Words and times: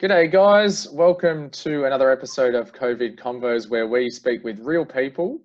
G'day, 0.00 0.32
guys. 0.32 0.88
Welcome 0.90 1.50
to 1.50 1.84
another 1.84 2.10
episode 2.10 2.56
of 2.56 2.72
COVID 2.72 3.16
Convos, 3.16 3.70
where 3.70 3.86
we 3.86 4.10
speak 4.10 4.42
with 4.42 4.58
real 4.58 4.84
people 4.84 5.38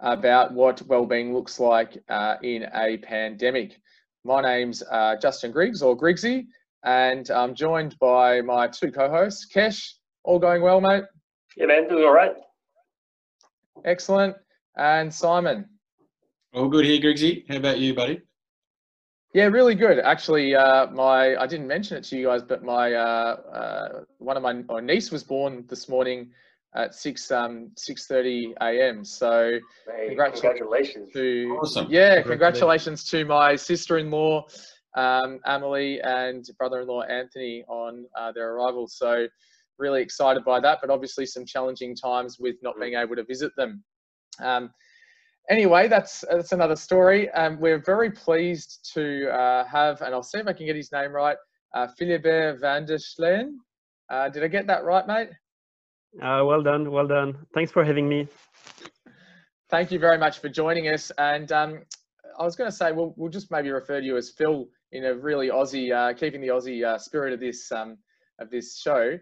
about 0.00 0.52
what 0.52 0.82
well-being 0.82 1.32
looks 1.32 1.58
like 1.58 1.96
uh, 2.10 2.34
in 2.42 2.66
a 2.74 2.98
pandemic. 2.98 3.80
My 4.24 4.42
name's 4.42 4.82
uh, 4.90 5.16
Justin 5.16 5.52
Griggs, 5.52 5.80
or 5.80 5.96
Griggsy, 5.96 6.48
and 6.84 7.30
I'm 7.30 7.54
joined 7.54 7.98
by 7.98 8.42
my 8.42 8.68
two 8.68 8.92
co-hosts, 8.92 9.46
Kesh. 9.50 9.82
All 10.22 10.38
going 10.38 10.60
well, 10.60 10.82
mate? 10.82 11.04
Yeah, 11.56 11.64
man, 11.64 11.88
doing 11.88 12.04
all 12.04 12.12
right. 12.12 12.34
Excellent. 13.84 14.36
And 14.76 15.12
Simon. 15.12 15.68
All 16.54 16.68
good 16.68 16.84
here, 16.84 17.00
Griggsy. 17.00 17.44
How 17.48 17.56
about 17.56 17.78
you, 17.78 17.94
buddy? 17.94 18.20
Yeah, 19.34 19.44
really 19.44 19.74
good. 19.74 19.98
Actually, 19.98 20.54
uh, 20.54 20.86
my 20.90 21.36
I 21.36 21.46
didn't 21.46 21.66
mention 21.66 21.96
it 21.98 22.04
to 22.04 22.16
you 22.16 22.26
guys, 22.26 22.42
but 22.42 22.62
my 22.64 22.94
uh, 22.94 23.36
uh, 23.52 24.00
one 24.18 24.36
of 24.36 24.42
my, 24.42 24.54
my 24.54 24.80
niece 24.80 25.10
was 25.10 25.22
born 25.22 25.64
this 25.68 25.88
morning 25.88 26.30
at 26.74 26.94
six 26.94 27.30
um 27.30 27.70
six 27.76 28.06
thirty 28.06 28.54
a.m. 28.60 29.04
So 29.04 29.58
Hey, 29.86 30.14
Congratu- 30.14 30.32
congratulations. 30.32 31.12
to 31.12 31.58
Awesome. 31.60 31.86
yeah, 31.90 32.22
Congratulations. 32.22 32.28
congratulations 32.28 33.04
to 33.10 33.24
my 33.26 33.54
sister-in-law, 33.56 34.46
um, 34.96 35.40
Emily, 35.46 36.00
and 36.00 36.48
brother-in-law 36.58 37.02
Anthony 37.02 37.64
on 37.68 38.06
uh, 38.18 38.32
their 38.32 38.54
arrival. 38.54 38.88
So 38.88 39.26
really 39.78 40.02
excited 40.02 40.44
by 40.44 40.60
that, 40.60 40.78
but 40.80 40.90
obviously 40.90 41.26
some 41.26 41.44
challenging 41.44 41.94
times 41.94 42.38
with 42.38 42.56
not 42.62 42.74
being 42.80 42.94
able 42.94 43.16
to 43.16 43.24
visit 43.24 43.52
them. 43.56 43.82
Um, 44.40 44.70
anyway, 45.50 45.88
that's 45.88 46.24
that's 46.30 46.52
another 46.52 46.76
story. 46.76 47.30
Um, 47.30 47.58
we're 47.60 47.82
very 47.82 48.10
pleased 48.10 48.90
to 48.94 49.28
uh, 49.30 49.64
have, 49.64 50.02
and 50.02 50.14
I'll 50.14 50.22
see 50.22 50.38
if 50.38 50.46
I 50.46 50.52
can 50.52 50.66
get 50.66 50.76
his 50.76 50.92
name 50.92 51.12
right, 51.12 51.36
uh, 51.74 51.88
Philibert 51.98 52.60
van 52.60 52.86
der 52.86 52.98
Sleen. 52.98 53.56
Uh, 54.10 54.28
did 54.28 54.42
I 54.42 54.48
get 54.48 54.66
that 54.66 54.84
right, 54.84 55.06
mate? 55.06 55.28
Uh, 56.22 56.42
well 56.44 56.62
done, 56.62 56.90
well 56.90 57.06
done. 57.06 57.36
Thanks 57.54 57.70
for 57.70 57.84
having 57.84 58.08
me. 58.08 58.26
Thank 59.70 59.92
you 59.92 59.98
very 59.98 60.16
much 60.16 60.38
for 60.38 60.48
joining 60.48 60.88
us. 60.88 61.12
And 61.18 61.52
um, 61.52 61.80
I 62.38 62.42
was 62.42 62.56
going 62.56 62.70
to 62.70 62.76
say, 62.76 62.92
we'll, 62.92 63.12
we'll 63.16 63.30
just 63.30 63.50
maybe 63.50 63.70
refer 63.70 64.00
to 64.00 64.06
you 64.06 64.16
as 64.16 64.30
Phil 64.30 64.66
in 64.92 65.04
a 65.04 65.14
really 65.14 65.50
Aussie, 65.50 65.92
uh, 65.92 66.14
keeping 66.14 66.40
the 66.40 66.48
Aussie 66.48 66.84
uh, 66.84 66.96
spirit 66.96 67.34
of 67.34 67.40
this 67.40 67.70
um, 67.70 67.98
of 68.38 68.50
this 68.50 68.78
show. 68.78 69.18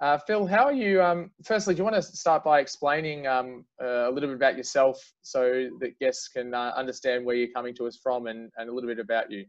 Uh, 0.00 0.16
Phil, 0.16 0.46
how 0.46 0.64
are 0.64 0.72
you? 0.72 1.02
Um, 1.02 1.30
firstly, 1.42 1.74
do 1.74 1.78
you 1.78 1.84
want 1.84 1.96
to 1.96 2.02
start 2.02 2.44
by 2.44 2.60
explaining 2.60 3.26
um, 3.26 3.64
uh, 3.82 4.08
a 4.08 4.10
little 4.10 4.28
bit 4.28 4.36
about 4.36 4.56
yourself 4.56 4.96
so 5.22 5.68
that 5.80 5.98
guests 5.98 6.28
can 6.28 6.54
uh, 6.54 6.72
understand 6.76 7.24
where 7.24 7.34
you're 7.34 7.52
coming 7.52 7.74
to 7.74 7.86
us 7.86 7.98
from 8.00 8.28
and, 8.28 8.52
and 8.58 8.70
a 8.70 8.72
little 8.72 8.88
bit 8.88 9.00
about 9.00 9.28
you? 9.28 9.44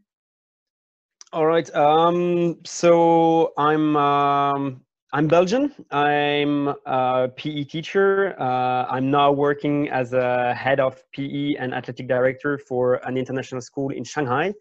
All 1.32 1.46
right. 1.46 1.72
Um, 1.76 2.58
so 2.64 3.52
I'm 3.56 3.96
um, 3.96 4.80
I'm 5.12 5.28
Belgian. 5.28 5.72
I'm 5.92 6.74
a 6.84 7.28
PE 7.36 7.64
teacher. 7.64 8.34
Uh, 8.40 8.86
I'm 8.90 9.08
now 9.08 9.30
working 9.30 9.88
as 9.90 10.12
a 10.14 10.52
head 10.54 10.80
of 10.80 11.00
PE 11.12 11.54
and 11.60 11.72
athletic 11.72 12.08
director 12.08 12.58
for 12.58 12.94
an 13.06 13.16
international 13.16 13.60
school 13.60 13.90
in 13.90 14.02
Shanghai. 14.02 14.52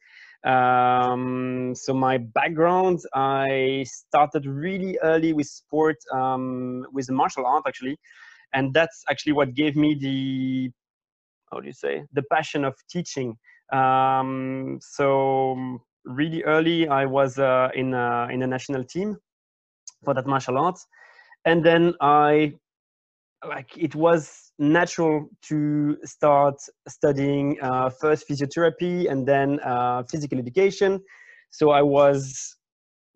Um, 0.46 1.74
so 1.76 1.94
my 1.94 2.18
background, 2.18 3.00
I 3.14 3.86
started 3.88 4.46
really 4.46 4.98
early 5.04 5.34
with 5.34 5.48
sport, 5.48 5.98
um, 6.14 6.86
with 6.94 7.10
martial 7.12 7.46
art 7.46 7.64
actually, 7.68 7.98
and 8.54 8.74
that's 8.74 9.04
actually 9.10 9.34
what 9.34 9.54
gave 9.54 9.76
me 9.76 9.96
the 9.96 10.72
how 11.52 11.60
do 11.60 11.68
you 11.68 11.74
say 11.74 12.04
the 12.14 12.24
passion 12.32 12.64
of 12.64 12.76
teaching. 12.90 13.38
Um, 13.74 14.80
so 14.82 15.80
really 16.06 16.44
early, 16.44 16.88
I 16.88 17.06
was 17.06 17.38
uh, 17.38 17.70
in 17.76 17.94
a, 17.94 18.28
in 18.32 18.42
a 18.42 18.48
national 18.48 18.84
team 18.84 19.18
for 20.06 20.14
that 20.14 20.26
martial 20.26 20.58
arts, 20.58 20.86
and 21.46 21.66
then 21.66 21.94
I 22.02 22.54
like 23.48 23.70
it 23.78 23.96
was 23.96 24.52
natural 24.60 25.30
to 25.44 25.98
start 26.04 26.56
studying 26.88 27.58
uh, 27.62 27.90
first 27.90 28.28
physiotherapy 28.28 29.10
and 29.10 29.28
then 29.28 29.60
uh, 29.62 30.04
physical 30.04 30.38
education. 30.38 31.02
So 31.52 31.72
I 31.72 31.82
was 31.82 32.58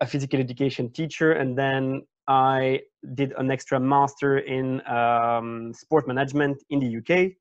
a 0.00 0.06
physical 0.06 0.40
education 0.40 0.90
teacher, 0.90 1.32
and 1.32 1.56
then 1.56 2.02
I 2.26 2.80
did 3.14 3.32
an 3.36 3.50
extra 3.50 3.78
master 3.78 4.38
in 4.38 4.86
um, 4.86 5.72
sport 5.74 6.08
management 6.08 6.62
in 6.70 6.80
the 6.80 6.98
UK. 7.00 7.32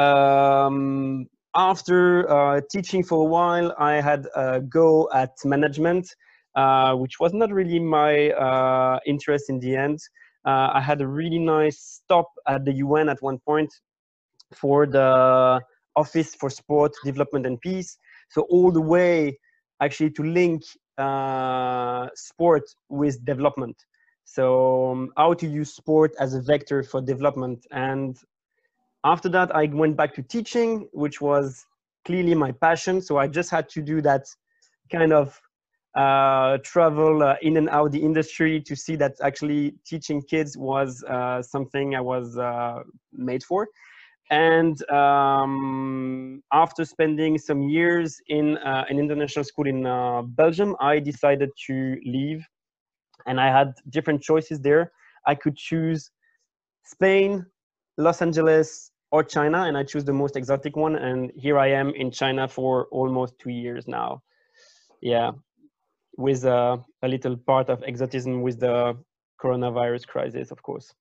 Um, 0.00 1.26
after 1.54 2.30
uh, 2.30 2.60
teaching 2.70 3.04
for 3.04 3.26
a 3.26 3.28
while, 3.28 3.74
I 3.78 4.00
had 4.00 4.26
a 4.34 4.60
go 4.60 5.08
at 5.12 5.32
management, 5.44 6.08
uh, 6.54 6.94
which 6.94 7.20
was 7.20 7.32
not 7.32 7.52
really 7.52 7.78
my 7.78 8.30
uh, 8.30 8.98
interest 9.06 9.50
in 9.50 9.60
the 9.60 9.76
end. 9.76 9.98
Uh, 10.44 10.70
I 10.74 10.80
had 10.80 11.00
a 11.00 11.06
really 11.06 11.38
nice 11.38 11.78
stop 11.78 12.26
at 12.46 12.64
the 12.64 12.72
UN 12.72 13.08
at 13.08 13.20
one 13.22 13.38
point 13.38 13.72
for 14.54 14.86
the 14.86 15.60
Office 15.96 16.34
for 16.34 16.50
Sport 16.50 16.92
Development 17.04 17.46
and 17.46 17.60
Peace. 17.60 17.98
So 18.30 18.42
all 18.50 18.70
the 18.70 18.80
way 18.80 19.38
actually 19.80 20.10
to 20.10 20.22
link 20.22 20.62
uh, 20.98 22.08
sport 22.14 22.64
with 22.88 23.24
development. 23.24 23.76
So 24.24 24.90
um, 24.90 25.12
how 25.16 25.34
to 25.34 25.46
use 25.46 25.74
sport 25.74 26.12
as 26.18 26.34
a 26.34 26.40
vector 26.40 26.82
for 26.82 27.00
development 27.00 27.66
and 27.70 28.16
after 29.04 29.28
that 29.28 29.54
i 29.54 29.66
went 29.66 29.96
back 29.96 30.14
to 30.14 30.22
teaching 30.22 30.88
which 30.92 31.20
was 31.20 31.66
clearly 32.04 32.34
my 32.34 32.50
passion 32.52 33.00
so 33.00 33.18
i 33.18 33.26
just 33.26 33.50
had 33.50 33.68
to 33.68 33.82
do 33.82 34.00
that 34.00 34.24
kind 34.90 35.12
of 35.12 35.40
uh, 35.94 36.58
travel 36.64 37.22
uh, 37.22 37.36
in 37.42 37.56
and 37.56 37.68
out 37.68 37.92
the 37.92 38.02
industry 38.02 38.60
to 38.60 38.74
see 38.74 38.96
that 38.96 39.12
actually 39.22 39.74
teaching 39.86 40.20
kids 40.22 40.56
was 40.56 41.04
uh, 41.04 41.40
something 41.42 41.94
i 41.94 42.00
was 42.00 42.36
uh, 42.38 42.82
made 43.12 43.42
for. 43.44 43.68
And 44.30 44.76
um, 44.90 46.42
after 46.52 46.84
spending 46.84 47.38
some 47.38 47.62
years 47.62 48.20
in 48.28 48.56
uh, 48.58 48.84
an 48.88 48.98
international 48.98 49.44
school 49.44 49.66
in 49.66 49.86
uh, 49.86 50.22
belgium 50.22 50.74
i 50.80 50.98
decided 50.98 51.50
to 51.66 51.96
leave. 52.04 52.44
And 53.26 53.40
i 53.40 53.50
had 53.50 53.74
different 53.90 54.22
choices 54.22 54.60
there. 54.60 54.92
I 55.26 55.34
could 55.34 55.56
choose 55.56 56.10
spain 56.84 57.46
los 57.96 58.20
angeles 58.20 58.90
or 59.12 59.22
China, 59.22 59.62
and 59.62 59.78
I 59.78 59.84
choose 59.84 60.04
the 60.04 60.12
most 60.12 60.34
exotic 60.34 60.74
one. 60.74 60.96
And 60.96 61.30
here 61.36 61.56
I 61.56 61.68
am 61.68 61.90
in 61.90 62.10
China 62.10 62.48
for 62.48 62.88
almost 62.90 63.38
two 63.38 63.50
years 63.50 63.86
now. 63.86 64.22
Yeah, 65.00 65.30
with 66.16 66.44
uh, 66.44 66.78
a 67.02 67.08
little 67.08 67.36
part 67.36 67.68
of 67.68 67.82
exotism 67.82 68.42
with 68.42 68.60
the 68.60 68.96
coronavirus 69.42 70.06
crisis, 70.06 70.50
of 70.50 70.62
course. 70.62 70.94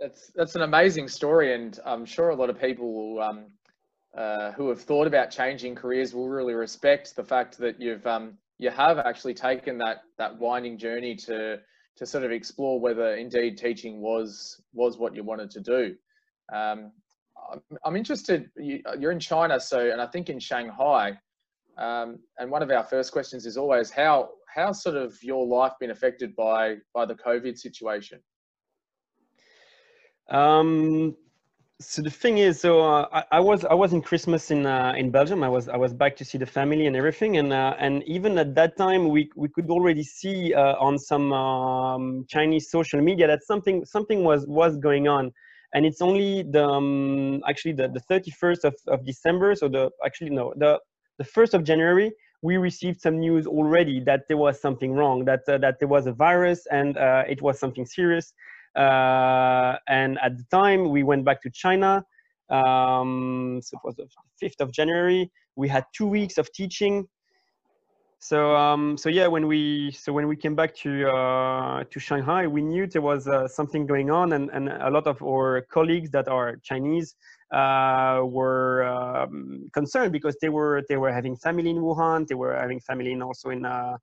That's 0.00 0.32
that's 0.34 0.56
an 0.56 0.62
amazing 0.62 1.08
story, 1.08 1.54
and 1.54 1.78
I'm 1.84 2.04
sure 2.04 2.30
a 2.30 2.34
lot 2.34 2.50
of 2.50 2.60
people 2.60 3.20
um, 3.20 3.46
uh, 4.16 4.50
who 4.52 4.68
have 4.68 4.80
thought 4.80 5.06
about 5.06 5.30
changing 5.30 5.74
careers 5.76 6.12
will 6.14 6.28
really 6.28 6.54
respect 6.54 7.14
the 7.14 7.22
fact 7.22 7.56
that 7.58 7.80
you've 7.80 8.06
um, 8.06 8.36
you 8.58 8.70
have 8.70 8.98
actually 8.98 9.34
taken 9.34 9.78
that 9.78 9.98
that 10.18 10.36
winding 10.38 10.76
journey 10.76 11.14
to 11.16 11.60
to 11.96 12.06
sort 12.06 12.24
of 12.24 12.32
explore 12.32 12.80
whether 12.80 13.14
indeed 13.14 13.56
teaching 13.58 14.00
was 14.00 14.60
was 14.72 14.98
what 14.98 15.14
you 15.14 15.22
wanted 15.22 15.50
to 15.50 15.60
do. 15.60 15.94
Um, 16.52 16.92
I'm- 17.50 17.78
I'm 17.84 17.96
interested. 17.96 18.50
You, 18.56 18.82
you're 18.98 19.12
in 19.12 19.20
China, 19.20 19.60
so 19.60 19.90
and 19.90 20.00
I 20.00 20.06
think 20.06 20.30
in 20.30 20.38
Shanghai. 20.38 21.18
Um, 21.78 22.18
and 22.38 22.50
one 22.50 22.62
of 22.62 22.70
our 22.70 22.84
first 22.84 23.12
questions 23.12 23.46
is 23.46 23.56
always 23.56 23.90
how 23.90 24.30
how 24.54 24.72
sort 24.72 24.96
of 24.96 25.16
your 25.22 25.46
life 25.46 25.72
been 25.80 25.90
affected 25.90 26.36
by 26.36 26.76
by 26.94 27.06
the 27.06 27.14
COVID 27.14 27.58
situation. 27.58 28.20
Um, 30.30 31.16
so 31.80 32.00
the 32.00 32.10
thing 32.10 32.38
is, 32.38 32.60
so 32.60 32.80
uh, 32.80 33.08
I, 33.12 33.24
I 33.38 33.40
was 33.40 33.64
I 33.64 33.74
was 33.74 33.92
in 33.92 34.02
Christmas 34.02 34.50
in 34.50 34.66
uh, 34.66 34.92
in 34.96 35.10
Belgium. 35.10 35.42
I 35.42 35.48
was 35.48 35.68
I 35.68 35.76
was 35.76 35.92
back 35.92 36.16
to 36.16 36.24
see 36.24 36.38
the 36.38 36.46
family 36.46 36.86
and 36.86 36.94
everything, 36.94 37.38
and 37.38 37.52
uh, 37.52 37.74
and 37.78 38.02
even 38.04 38.38
at 38.38 38.54
that 38.54 38.76
time, 38.76 39.08
we 39.08 39.30
we 39.36 39.48
could 39.48 39.68
already 39.70 40.04
see 40.04 40.54
uh, 40.54 40.76
on 40.78 40.98
some 40.98 41.32
um, 41.32 42.24
Chinese 42.28 42.70
social 42.70 43.00
media 43.00 43.26
that 43.26 43.42
something 43.42 43.84
something 43.84 44.22
was 44.22 44.46
was 44.46 44.76
going 44.76 45.08
on, 45.08 45.32
and 45.74 45.84
it's 45.84 46.00
only 46.00 46.44
the 46.44 46.64
um, 46.64 47.42
actually 47.48 47.72
the 47.72 47.88
the 47.88 48.00
thirty 48.00 48.30
first 48.30 48.64
of, 48.64 48.74
of 48.86 49.04
December. 49.04 49.54
So 49.56 49.68
the 49.68 49.90
actually 50.04 50.30
no 50.30 50.52
the 50.56 50.78
the 51.18 51.24
first 51.24 51.54
of 51.54 51.64
January 51.64 52.12
we 52.42 52.56
received 52.56 53.00
some 53.00 53.18
news 53.20 53.46
already 53.46 54.00
that 54.00 54.26
there 54.28 54.36
was 54.36 54.60
something 54.60 54.92
wrong, 54.92 55.24
that 55.24 55.42
uh, 55.48 55.58
that 55.58 55.78
there 55.78 55.88
was 55.88 56.06
a 56.06 56.12
virus 56.12 56.66
and 56.70 56.98
uh, 56.98 57.24
it 57.28 57.40
was 57.40 57.58
something 57.58 57.86
serious. 57.86 58.34
Uh, 58.76 59.76
and 59.88 60.18
at 60.22 60.36
the 60.36 60.44
time, 60.50 60.90
we 60.90 61.02
went 61.02 61.24
back 61.24 61.40
to 61.42 61.50
China. 61.50 62.04
Um, 62.50 63.60
so 63.62 63.76
it 63.76 63.80
was 63.84 63.96
the 63.96 64.08
5th 64.42 64.60
of 64.60 64.72
January. 64.72 65.30
We 65.56 65.68
had 65.68 65.84
two 65.94 66.06
weeks 66.06 66.36
of 66.36 66.52
teaching. 66.52 67.06
So 68.18 68.54
um, 68.54 68.96
so 68.96 69.08
yeah, 69.08 69.26
when 69.26 69.46
we 69.48 69.90
so 69.92 70.12
when 70.12 70.28
we 70.28 70.36
came 70.36 70.54
back 70.54 70.74
to 70.76 71.08
uh, 71.08 71.84
to 71.90 72.00
Shanghai, 72.00 72.46
we 72.46 72.62
knew 72.62 72.86
there 72.86 73.02
was 73.02 73.26
uh, 73.26 73.48
something 73.48 73.84
going 73.84 74.12
on, 74.12 74.32
and, 74.32 74.48
and 74.50 74.68
a 74.68 74.90
lot 74.90 75.08
of 75.08 75.20
our 75.22 75.62
colleagues 75.62 76.10
that 76.12 76.28
are 76.28 76.56
Chinese 76.62 77.16
uh, 77.52 78.22
were 78.24 78.84
um, 78.84 79.68
concerned 79.72 80.12
because 80.12 80.36
they 80.40 80.48
were 80.48 80.82
they 80.88 80.96
were 80.96 81.12
having 81.12 81.36
family 81.36 81.70
in 81.70 81.76
Wuhan, 81.76 82.26
they 82.26 82.34
were 82.34 82.54
having 82.54 82.80
family 82.80 83.12
in 83.12 83.22
also 83.22 83.50
in 83.50 83.64
uh, 83.64 83.96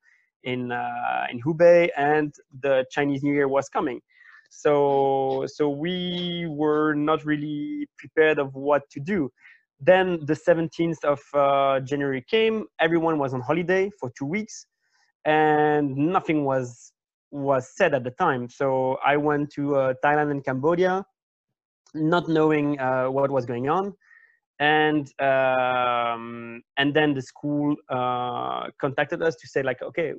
in 0.44 0.72
uh, 0.72 1.26
in 1.32 1.42
Hubei, 1.42 1.90
and 1.98 2.34
the 2.62 2.86
Chinese 2.92 3.24
New 3.24 3.34
Year 3.34 3.48
was 3.48 3.70
coming. 3.70 4.02
So 4.50 5.46
so 5.48 5.70
we 5.70 6.48
were 6.50 6.94
not 6.94 7.26
really 7.26 7.88
prepared 7.98 8.40
of 8.40 8.56
what 8.56 8.90
to 8.92 9.00
do 9.00 9.32
then 9.80 10.20
the 10.26 10.34
17th 10.34 11.04
of 11.06 11.20
uh, 11.34 11.80
January 11.82 12.24
came. 12.30 12.66
Everyone 12.80 13.18
was 13.18 13.34
on 13.34 13.42
holiday 13.42 13.90
for 14.00 14.12
two 14.18 14.26
weeks, 14.26 14.66
and 15.26 15.96
nothing 15.96 16.44
was 16.46 16.92
was 17.32 17.70
said 17.76 17.94
at 17.94 18.04
the 18.04 18.12
time. 18.12 18.50
So 18.50 18.98
I 19.06 19.16
went 19.16 19.52
to 19.52 19.76
uh, 19.76 19.94
Thailand 20.04 20.32
and 20.32 20.44
Cambodia, 20.44 21.06
not 21.94 22.28
knowing 22.28 22.80
uh, 22.80 23.06
what 23.08 23.32
was 23.32 23.46
going 23.46 23.70
on, 23.70 23.94
and 24.60 25.08
um, 25.22 26.62
and 26.78 26.94
then 26.94 27.14
the 27.14 27.22
school 27.22 27.76
uh, 27.90 28.68
contacted 28.80 29.22
us 29.22 29.36
to 29.36 29.48
say 29.48 29.64
like, 29.64 29.82
okay, 29.82 30.14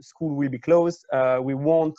school 0.00 0.34
will 0.36 0.48
be 0.48 0.58
closed. 0.58 1.04
Uh, 1.12 1.38
we 1.42 1.54
won't 1.54 1.96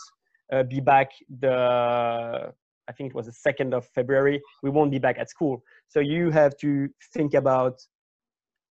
uh, 0.52 0.64
be 0.64 0.80
back 0.80 1.12
the 1.40 2.54
I 2.88 2.92
think 2.92 3.10
it 3.10 3.16
was 3.16 3.26
the 3.26 3.34
second 3.34 3.74
of 3.74 3.86
February. 3.88 4.42
We 4.64 4.70
won't 4.70 4.92
be 4.92 5.00
back 5.00 5.18
at 5.18 5.30
school. 5.30 5.64
So 5.88 6.00
you 6.00 6.30
have 6.32 6.56
to 6.58 6.90
think 7.14 7.34
about 7.34 7.80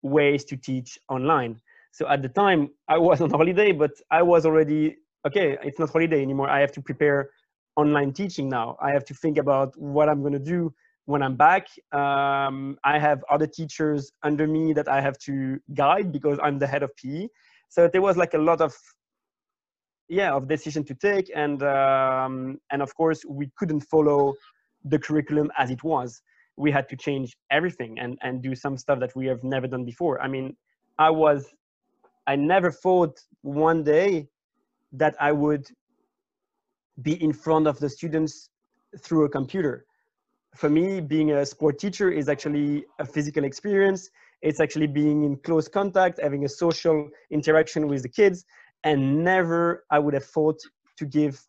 ways 0.02 0.44
to 0.44 0.56
teach 0.56 0.99
online. 1.08 1.61
So 1.93 2.08
at 2.08 2.23
the 2.23 2.29
time, 2.29 2.70
I 2.88 2.99
was 2.99 3.20
on 3.20 3.31
holiday, 3.31 3.73
but 3.73 3.93
I 4.11 4.23
was 4.23 4.46
already 4.46 4.96
okay. 5.26 5.56
It's 5.62 5.79
not 5.79 5.91
holiday 5.91 6.23
anymore. 6.23 6.49
I 6.50 6.61
have 6.61 6.73
to 6.73 6.82
prepare 6.82 7.31
online 7.76 8.12
teaching 8.12 8.49
now. 8.49 8.76
I 8.81 8.91
have 8.93 9.05
to 9.06 9.15
think 9.15 9.38
about 9.38 9.76
what 9.76 10.09
I'm 10.09 10.21
going 10.21 10.32
to 10.32 10.38
do 10.38 10.73
when 11.06 11.23
I'm 11.23 11.37
back. 11.37 11.67
Um, 11.93 12.79
I 12.85 12.99
have 12.99 13.25
other 13.31 13.47
teachers 13.47 14.12
under 14.23 14.47
me 14.47 14.73
that 14.73 14.88
I 14.88 15.00
have 15.00 15.19
to 15.21 15.59
guide 15.75 16.12
because 16.12 16.38
I'm 16.43 16.59
the 16.59 16.67
head 16.67 16.82
of 16.82 16.94
PE. 16.97 17.29
So 17.69 17.88
there 17.88 18.03
was 18.03 18.17
like 18.17 18.35
a 18.35 18.38
lot 18.38 18.61
of 18.61 18.75
yeah 20.09 20.32
of 20.32 20.49
decision 20.49 20.85
to 20.85 20.94
take 20.94 21.31
and 21.35 21.62
um, 21.62 22.59
and 22.71 22.82
of 22.82 22.94
course 22.94 23.25
we 23.26 23.50
couldn't 23.56 23.81
follow 23.81 24.35
the 24.85 24.99
curriculum 24.99 25.50
as 25.56 25.70
it 25.70 25.82
was 25.82 26.23
we 26.56 26.70
had 26.70 26.88
to 26.88 26.97
change 26.97 27.37
everything 27.50 27.99
and 27.99 28.19
and 28.23 28.43
do 28.43 28.55
some 28.55 28.77
stuff 28.77 29.00
that 29.00 29.15
we 29.17 29.27
have 29.27 29.43
never 29.43 29.67
done 29.67 29.85
before 29.85 30.20
i 30.20 30.29
mean 30.29 30.55
i 30.99 31.09
was 31.09 31.47
i 32.27 32.37
never 32.37 32.70
thought 32.70 33.19
one 33.43 33.82
day 33.82 34.29
that 34.93 35.15
i 35.20 35.32
would 35.32 35.67
be 37.02 37.23
in 37.23 37.32
front 37.32 37.67
of 37.67 37.79
the 37.79 37.88
students 37.88 38.50
through 39.02 39.25
a 39.25 39.29
computer 39.29 39.85
for 40.55 40.70
me 40.70 41.00
being 41.00 41.32
a 41.32 41.44
sport 41.44 41.79
teacher 41.79 42.11
is 42.11 42.29
actually 42.29 42.85
a 43.00 43.05
physical 43.05 43.44
experience 43.44 44.11
it's 44.43 44.61
actually 44.61 44.87
being 44.87 45.25
in 45.25 45.37
close 45.38 45.69
contact 45.69 46.20
having 46.23 46.44
a 46.44 46.49
social 46.49 47.08
interaction 47.31 47.88
with 47.88 48.02
the 48.02 48.08
kids 48.08 48.44
and 48.85 49.25
never 49.25 49.85
I 49.91 49.99
would 49.99 50.14
have 50.14 50.25
thought 50.26 50.61
to 50.99 51.05
give 51.06 51.43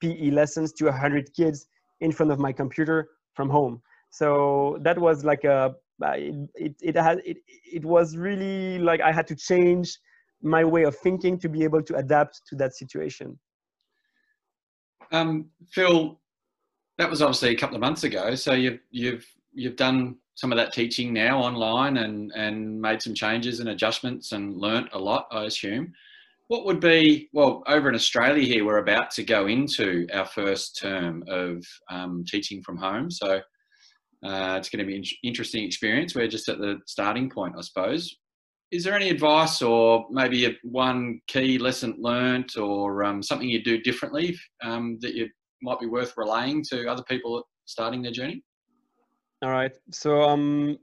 PE 0.00 0.30
lessons 0.30 0.72
to 0.74 0.86
100 0.86 1.32
kids 1.34 1.66
in 2.00 2.12
front 2.12 2.32
of 2.32 2.38
my 2.38 2.52
computer 2.52 3.08
from 3.34 3.48
home. 3.48 3.80
So 4.10 4.78
that 4.82 4.98
was 4.98 5.24
like 5.24 5.44
a 5.44 5.74
it 6.02 6.74
it 6.80 6.96
had 6.96 7.18
it, 7.24 7.36
it 7.48 7.84
was 7.84 8.16
really 8.16 8.78
like 8.78 9.00
I 9.00 9.12
had 9.12 9.26
to 9.28 9.36
change 9.36 9.98
my 10.42 10.64
way 10.64 10.84
of 10.84 10.96
thinking 10.96 11.38
to 11.38 11.48
be 11.48 11.62
able 11.62 11.82
to 11.82 11.96
adapt 11.96 12.40
to 12.48 12.56
that 12.56 12.74
situation. 12.74 13.38
Um, 15.12 15.46
Phil, 15.70 16.20
that 16.98 17.10
was 17.10 17.22
obviously 17.22 17.50
a 17.50 17.56
couple 17.56 17.76
of 17.76 17.80
months 17.80 18.04
ago. 18.04 18.34
So 18.34 18.52
you've 18.52 18.80
you've 18.90 19.26
you've 19.52 19.76
done 19.76 20.16
some 20.34 20.52
of 20.52 20.58
that 20.58 20.72
teaching 20.72 21.12
now 21.12 21.38
online 21.38 21.98
and 21.98 22.32
and 22.34 22.80
made 22.80 23.02
some 23.02 23.14
changes 23.14 23.60
and 23.60 23.70
adjustments 23.70 24.32
and 24.32 24.56
learnt 24.56 24.88
a 24.92 24.98
lot, 24.98 25.26
I 25.30 25.44
assume. 25.44 25.92
What 26.48 26.64
would 26.64 26.80
be, 26.80 27.28
well, 27.32 27.62
over 27.68 27.88
in 27.88 27.94
Australia 27.94 28.44
here, 28.44 28.64
we're 28.64 28.78
about 28.78 29.12
to 29.12 29.22
go 29.22 29.46
into 29.46 30.08
our 30.12 30.26
first 30.26 30.76
term 30.76 31.22
of 31.28 31.64
um, 31.88 32.24
teaching 32.26 32.60
from 32.60 32.76
home. 32.76 33.08
So 33.08 33.40
uh, 34.24 34.56
it's 34.58 34.68
going 34.68 34.84
to 34.84 34.84
be 34.84 34.96
an 34.96 35.04
interesting 35.22 35.64
experience. 35.64 36.16
We're 36.16 36.26
just 36.26 36.48
at 36.48 36.58
the 36.58 36.80
starting 36.86 37.30
point, 37.30 37.54
I 37.56 37.60
suppose. 37.60 38.16
Is 38.72 38.84
there 38.84 38.94
any 38.94 39.10
advice 39.10 39.62
or 39.62 40.06
maybe 40.10 40.56
one 40.62 41.20
key 41.26 41.58
lesson 41.58 41.96
learnt 41.98 42.56
or 42.56 43.02
um, 43.04 43.22
something 43.22 43.48
you 43.48 43.62
do 43.62 43.80
differently 43.80 44.38
um, 44.62 44.98
that 45.00 45.14
you 45.14 45.28
might 45.62 45.80
be 45.80 45.86
worth 45.86 46.14
relaying 46.16 46.64
to 46.70 46.86
other 46.86 47.02
people 47.04 47.42
starting 47.64 48.00
their 48.00 48.12
journey? 48.12 48.42
All 49.42 49.50
right. 49.50 49.72
So, 49.90 50.22
um, 50.22 50.78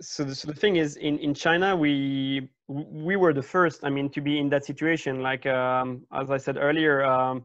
so 0.00 0.24
the, 0.24 0.34
so 0.34 0.48
the 0.48 0.54
thing 0.54 0.76
is, 0.76 0.96
in, 0.96 1.18
in 1.18 1.34
China, 1.34 1.76
we 1.76 2.48
we 2.72 3.16
were 3.16 3.32
the 3.32 3.42
first 3.42 3.80
i 3.84 3.90
mean 3.90 4.08
to 4.08 4.20
be 4.20 4.38
in 4.38 4.48
that 4.48 4.64
situation 4.64 5.20
like 5.22 5.44
um, 5.46 6.02
as 6.12 6.30
i 6.30 6.36
said 6.36 6.56
earlier 6.56 7.04
um, 7.04 7.44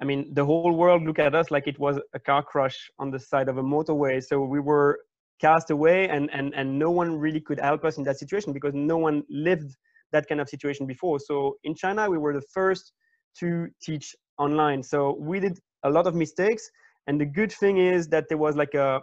i 0.00 0.04
mean 0.04 0.32
the 0.34 0.44
whole 0.44 0.72
world 0.72 1.02
looked 1.02 1.18
at 1.18 1.34
us 1.34 1.50
like 1.50 1.66
it 1.66 1.78
was 1.78 1.98
a 2.12 2.18
car 2.18 2.42
crash 2.42 2.90
on 2.98 3.10
the 3.10 3.18
side 3.18 3.48
of 3.48 3.58
a 3.58 3.62
motorway 3.62 4.22
so 4.22 4.40
we 4.40 4.60
were 4.60 5.00
cast 5.40 5.70
away 5.70 6.08
and 6.08 6.30
and 6.32 6.54
and 6.54 6.78
no 6.78 6.90
one 6.90 7.18
really 7.18 7.40
could 7.40 7.60
help 7.60 7.84
us 7.84 7.98
in 7.98 8.04
that 8.04 8.18
situation 8.18 8.52
because 8.52 8.74
no 8.74 8.96
one 8.96 9.22
lived 9.28 9.76
that 10.12 10.26
kind 10.28 10.40
of 10.40 10.48
situation 10.48 10.86
before 10.86 11.18
so 11.18 11.56
in 11.64 11.74
china 11.74 12.08
we 12.08 12.18
were 12.18 12.32
the 12.32 12.46
first 12.52 12.92
to 13.38 13.66
teach 13.82 14.14
online 14.38 14.82
so 14.82 15.16
we 15.18 15.40
did 15.40 15.58
a 15.84 15.90
lot 15.90 16.06
of 16.06 16.14
mistakes 16.14 16.70
and 17.06 17.20
the 17.20 17.26
good 17.26 17.52
thing 17.52 17.78
is 17.78 18.08
that 18.08 18.28
there 18.28 18.38
was 18.38 18.56
like 18.56 18.74
a 18.74 19.00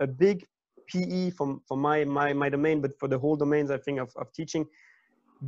a 0.00 0.06
big 0.06 0.44
PE 0.88 1.30
from 1.30 1.60
from 1.66 1.80
my 1.80 2.04
my 2.04 2.32
my 2.32 2.48
domain, 2.48 2.80
but 2.80 2.92
for 2.98 3.08
the 3.08 3.18
whole 3.18 3.36
domains 3.36 3.70
I 3.70 3.78
think 3.78 3.98
of, 3.98 4.10
of 4.16 4.32
teaching, 4.32 4.66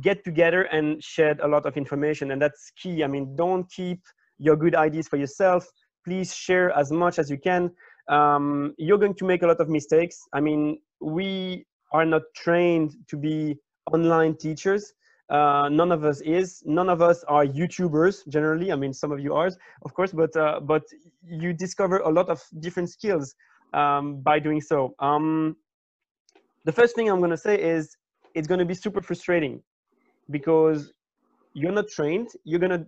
get 0.01 0.23
together 0.23 0.63
and 0.63 1.03
shed 1.03 1.39
a 1.41 1.47
lot 1.47 1.65
of 1.65 1.77
information, 1.77 2.31
and 2.31 2.41
that's 2.41 2.71
key. 2.81 3.03
I 3.03 3.07
mean, 3.07 3.35
don't 3.35 3.69
keep 3.71 4.01
your 4.37 4.55
good 4.55 4.75
ideas 4.75 5.07
for 5.07 5.17
yourself. 5.17 5.67
Please 6.03 6.33
share 6.35 6.71
as 6.71 6.91
much 6.91 7.19
as 7.19 7.29
you 7.29 7.37
can. 7.37 7.71
Um, 8.07 8.73
you're 8.77 8.97
going 8.97 9.15
to 9.15 9.25
make 9.25 9.41
a 9.43 9.47
lot 9.47 9.59
of 9.59 9.69
mistakes. 9.69 10.21
I 10.33 10.39
mean, 10.39 10.79
we 11.01 11.65
are 11.91 12.05
not 12.05 12.23
trained 12.35 12.95
to 13.07 13.17
be 13.17 13.57
online 13.91 14.35
teachers. 14.37 14.93
Uh, 15.29 15.69
none 15.71 15.91
of 15.91 16.05
us 16.05 16.21
is. 16.21 16.61
None 16.65 16.89
of 16.89 17.01
us 17.01 17.23
are 17.27 17.45
YouTubers 17.45 18.27
generally. 18.27 18.71
I 18.71 18.75
mean, 18.75 18.93
some 18.93 19.11
of 19.11 19.19
you 19.19 19.33
are, 19.33 19.49
of 19.83 19.93
course, 19.93 20.11
but 20.11 20.35
uh, 20.35 20.59
but 20.59 20.83
you 21.23 21.51
discover 21.53 21.97
a 21.99 22.09
lot 22.09 22.29
of 22.29 22.43
different 22.59 22.89
skills 22.91 23.33
um, 23.73 24.21
by 24.21 24.37
doing 24.37 24.61
so. 24.61 24.93
Um, 24.99 25.55
the 26.65 26.71
first 26.71 26.95
thing 26.95 27.09
I'm 27.09 27.19
going 27.19 27.31
to 27.31 27.37
say 27.37 27.59
is 27.59 27.97
it's 28.35 28.47
going 28.47 28.59
to 28.59 28.65
be 28.65 28.75
super 28.75 29.01
frustrating 29.01 29.63
because 30.29 30.91
you're 31.53 31.71
not 31.71 31.87
trained. 31.87 32.29
You're 32.43 32.59
gonna 32.59 32.85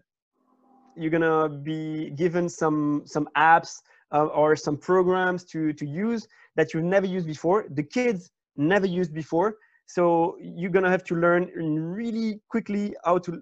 you're 0.96 1.12
gonna 1.12 1.50
be 1.50 2.12
given 2.12 2.50
some 2.50 3.04
some 3.06 3.28
apps 3.36 3.82
uh, 4.14 4.26
or 4.26 4.56
some 4.56 4.78
programs 4.78 5.44
to 5.46 5.74
to 5.74 5.86
use 5.86 6.28
that 6.56 6.74
you've 6.74 6.84
never 6.84 7.06
used 7.06 7.28
before. 7.28 7.66
The 7.70 7.84
kids 7.84 8.32
never 8.56 8.88
used 8.88 9.14
before, 9.14 9.58
so 9.86 10.38
you're 10.42 10.72
gonna 10.72 10.90
have 10.90 11.04
to 11.06 11.16
learn 11.16 11.52
really 11.56 12.42
quickly 12.50 12.96
how 13.04 13.20
to 13.20 13.42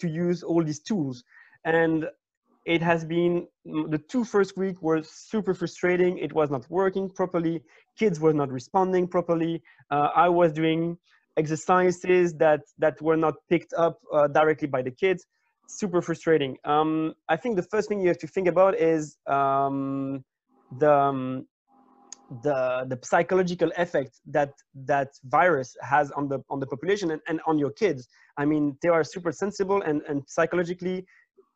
to 0.00 0.08
use 0.08 0.42
all 0.42 0.62
these 0.64 0.80
tools. 0.80 1.24
And 1.64 2.06
it 2.64 2.82
has 2.82 3.04
been 3.04 3.46
mm, 3.66 3.90
the 3.90 3.98
two 3.98 4.24
first 4.24 4.56
week 4.56 4.80
were 4.82 5.02
super 5.02 5.54
frustrating. 5.54 6.18
It 6.18 6.32
was 6.32 6.50
not 6.50 6.70
working 6.70 7.08
properly. 7.08 7.62
Kids 7.98 8.20
were 8.20 8.34
not 8.34 8.50
responding 8.50 9.08
properly. 9.08 9.62
Uh, 9.90 10.08
i 10.14 10.28
was 10.28 10.52
doing 10.52 10.98
exercises 11.36 12.34
that 12.34 12.60
that 12.78 13.00
were 13.00 13.16
not 13.16 13.34
picked 13.48 13.72
up 13.74 14.00
uh, 14.12 14.26
directly 14.28 14.68
by 14.68 14.82
the 14.82 14.90
kids 14.90 15.24
super 15.68 16.00
frustrating. 16.02 16.56
Um, 16.64 17.14
i 17.28 17.36
think 17.36 17.56
the 17.56 17.62
first 17.62 17.88
thing 17.88 18.00
you 18.00 18.08
have 18.08 18.18
to 18.18 18.26
think 18.26 18.48
about 18.48 18.74
is 18.74 19.16
um, 19.26 20.24
the 20.78 20.92
um, 20.92 21.46
the 22.42 22.84
the 22.88 22.98
psychological 23.02 23.70
effect 23.76 24.20
that 24.26 24.52
that 24.74 25.08
virus 25.24 25.76
has 25.82 26.10
on 26.12 26.28
the 26.28 26.38
on 26.50 26.60
the 26.60 26.66
population 26.66 27.10
and, 27.12 27.22
and 27.28 27.40
on 27.46 27.58
your 27.58 27.70
kids. 27.70 28.08
I 28.36 28.44
mean 28.44 28.76
they 28.82 28.88
are 28.88 29.04
super 29.04 29.32
sensible 29.32 29.82
and 29.82 30.02
and 30.08 30.22
psychologically 30.26 31.06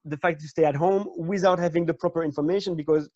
the 0.05 0.17
fact 0.17 0.41
to 0.41 0.49
stay 0.49 0.65
at 0.65 0.75
home 0.75 1.09
without 1.17 1.59
having 1.59 1.87
the 1.87 1.95
proper 1.95 2.25
information 2.25 2.75
because 2.75 3.09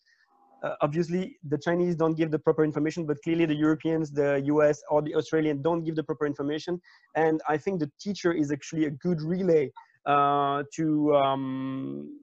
uh, 0.63 0.75
obviously 0.81 1.37
the 1.49 1.57
chinese 1.57 1.95
don't 1.95 2.15
give 2.15 2.31
the 2.31 2.39
proper 2.39 2.63
information 2.63 3.05
but 3.05 3.17
clearly 3.23 3.45
the 3.45 3.53
europeans 3.53 4.09
the 4.09 4.39
us 4.41 4.81
or 4.89 5.01
the 5.01 5.13
australian 5.13 5.61
don't 5.61 5.83
give 5.83 5.95
the 5.95 6.03
proper 6.03 6.25
information. 6.25 6.79
And 7.15 7.41
i 7.49 7.57
think 7.57 7.79
the 7.79 7.91
teacher 7.99 8.31
is 8.31 8.51
actually 8.51 8.85
a 8.85 8.91
good 8.91 9.21
relay 9.21 9.71
to 10.07 11.15
um, 11.15 12.19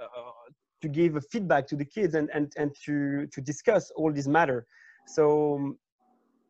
uh, 0.00 0.50
to 0.82 0.88
give 0.88 1.18
feedback 1.30 1.66
to 1.68 1.76
the 1.76 1.84
kids 1.84 2.14
and 2.14 2.28
and 2.34 2.52
and 2.56 2.74
to 2.84 3.26
to 3.28 3.40
discuss 3.40 3.90
all 3.96 4.12
this 4.12 4.26
matter 4.26 4.66
so 5.06 5.76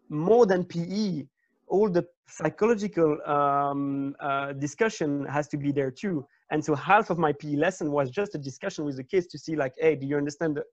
more 0.08 0.46
than 0.46 0.64
pe 0.64 1.24
all 1.68 1.88
the 1.88 2.06
psychological 2.28 3.18
um, 3.26 4.14
uh, 4.20 4.52
discussion 4.52 5.24
has 5.26 5.48
to 5.48 5.56
be 5.56 5.72
there 5.72 5.90
too. 5.90 6.26
And 6.50 6.64
so 6.64 6.74
half 6.74 7.10
of 7.10 7.18
my 7.18 7.32
PE 7.32 7.56
lesson 7.56 7.90
was 7.90 8.10
just 8.10 8.34
a 8.34 8.38
discussion 8.38 8.84
with 8.84 8.96
the 8.96 9.04
kids 9.04 9.26
to 9.28 9.38
see 9.38 9.56
like, 9.56 9.72
hey, 9.78 9.96
do 9.96 10.06
you 10.06 10.16
understand 10.16 10.56
the, 10.56 10.64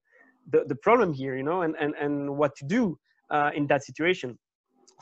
the, 0.51 0.65
the 0.67 0.75
problem 0.75 1.13
here, 1.13 1.35
you 1.35 1.43
know, 1.43 1.61
and, 1.61 1.75
and, 1.79 1.95
and 1.95 2.37
what 2.37 2.55
to 2.57 2.65
do 2.65 2.97
uh, 3.29 3.51
in 3.55 3.67
that 3.67 3.83
situation. 3.83 4.37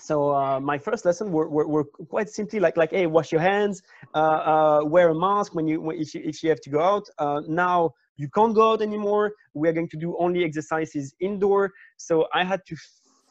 So 0.01 0.33
uh, 0.33 0.59
my 0.59 0.77
first 0.77 1.05
lesson 1.05 1.31
were, 1.31 1.49
were, 1.49 1.67
were, 1.67 1.83
quite 1.83 2.29
simply 2.29 2.59
like, 2.59 2.77
like, 2.77 2.91
hey, 2.91 3.05
wash 3.05 3.31
your 3.31 3.41
hands, 3.41 3.81
uh, 4.15 4.17
uh, 4.17 4.79
wear 4.85 5.09
a 5.09 5.15
mask 5.15 5.53
when 5.53 5.67
you, 5.67 5.91
if 5.91 6.13
you, 6.13 6.21
if 6.23 6.43
you 6.43 6.49
have 6.49 6.61
to 6.61 6.69
go 6.69 6.81
out. 6.81 7.05
Uh, 7.17 7.41
now 7.47 7.93
you 8.17 8.29
can't 8.29 8.55
go 8.55 8.71
out 8.71 8.81
anymore. 8.81 9.33
We 9.53 9.67
are 9.69 9.73
going 9.73 9.89
to 9.89 9.97
do 9.97 10.15
only 10.19 10.43
exercises 10.43 11.13
indoor. 11.19 11.71
So 11.97 12.27
I 12.33 12.43
had 12.43 12.61
to 12.67 12.75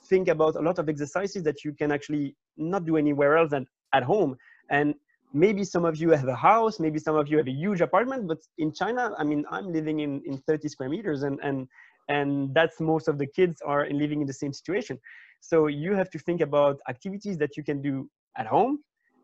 think 0.08 0.28
about 0.28 0.56
a 0.56 0.60
lot 0.60 0.78
of 0.78 0.88
exercises 0.88 1.42
that 1.44 1.64
you 1.64 1.72
can 1.72 1.92
actually 1.92 2.37
not 2.56 2.84
do 2.84 2.96
anywhere 2.96 3.37
else 3.37 3.50
than 3.50 3.66
at 3.92 4.02
home. 4.02 4.37
And 4.70 4.94
maybe 5.32 5.64
some 5.64 5.84
of 5.84 5.96
you 5.96 6.10
have 6.10 6.28
a 6.28 6.34
house, 6.34 6.80
maybe 6.80 6.98
some 6.98 7.16
of 7.16 7.28
you 7.28 7.37
have 7.37 7.46
a 7.46 7.52
huge 7.52 7.80
apartment, 7.80 8.26
but 8.26 8.38
in 8.56 8.72
China, 8.72 9.14
I 9.18 9.25
mean, 9.25 9.44
I'm 9.50 9.72
living 9.72 10.00
in, 10.00 10.22
in 10.25 10.38
30 10.38 10.68
square 10.68 10.88
meters 10.88 11.22
and, 11.22 11.38
and, 11.42 11.68
and 12.08 12.54
that's 12.54 12.80
most 12.80 13.08
of 13.08 13.18
the 13.18 13.26
kids 13.26 13.60
are 13.62 13.88
living 13.90 14.20
in 14.20 14.26
the 14.26 14.32
same 14.32 14.52
situation. 14.52 14.98
So 15.40 15.66
you 15.66 15.94
have 15.94 16.10
to 16.10 16.18
think 16.18 16.40
about 16.40 16.80
activities 16.88 17.38
that 17.38 17.56
you 17.56 17.62
can 17.62 17.80
do 17.80 18.08
at 18.36 18.46
home 18.46 18.80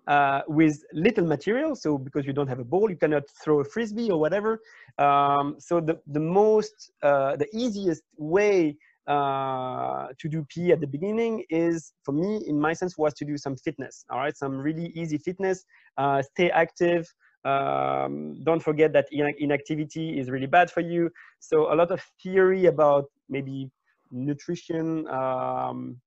uh, 0.06 0.42
with 0.46 0.82
little 0.92 1.26
material. 1.26 1.74
So 1.74 1.98
because 1.98 2.26
you 2.26 2.32
don't 2.32 2.48
have 2.48 2.60
a 2.60 2.64
ball, 2.64 2.90
you 2.90 2.96
cannot 2.96 3.24
throw 3.42 3.60
a 3.60 3.64
frisbee 3.64 4.10
or 4.10 4.20
whatever. 4.20 4.60
Um, 4.98 5.56
so 5.58 5.80
the, 5.80 6.00
the 6.06 6.20
most, 6.20 6.92
uh, 7.02 7.36
the 7.36 7.48
easiest 7.52 8.02
way 8.16 8.76
uh, 9.06 10.08
to 10.18 10.28
do 10.28 10.46
PE 10.48 10.72
at 10.72 10.80
the 10.80 10.86
beginning 10.86 11.44
is, 11.50 11.92
for 12.02 12.12
me, 12.12 12.42
in 12.46 12.58
my 12.58 12.72
sense, 12.72 12.96
was 12.96 13.12
to 13.14 13.24
do 13.24 13.36
some 13.36 13.56
fitness. 13.56 14.04
All 14.10 14.18
right, 14.18 14.36
some 14.36 14.56
really 14.56 14.92
easy 14.94 15.18
fitness. 15.18 15.64
Uh, 15.98 16.22
stay 16.22 16.50
active. 16.50 17.06
Um, 17.44 18.42
don't 18.42 18.62
forget 18.62 18.92
that 18.94 19.06
inactivity 19.10 20.18
is 20.18 20.30
really 20.30 20.46
bad 20.46 20.70
for 20.70 20.80
you. 20.80 21.10
So 21.40 21.72
a 21.72 21.74
lot 21.74 21.90
of 21.90 22.02
theory 22.22 22.66
about 22.66 23.04
maybe 23.28 23.70
nutrition, 24.10 25.06
um, 25.08 26.00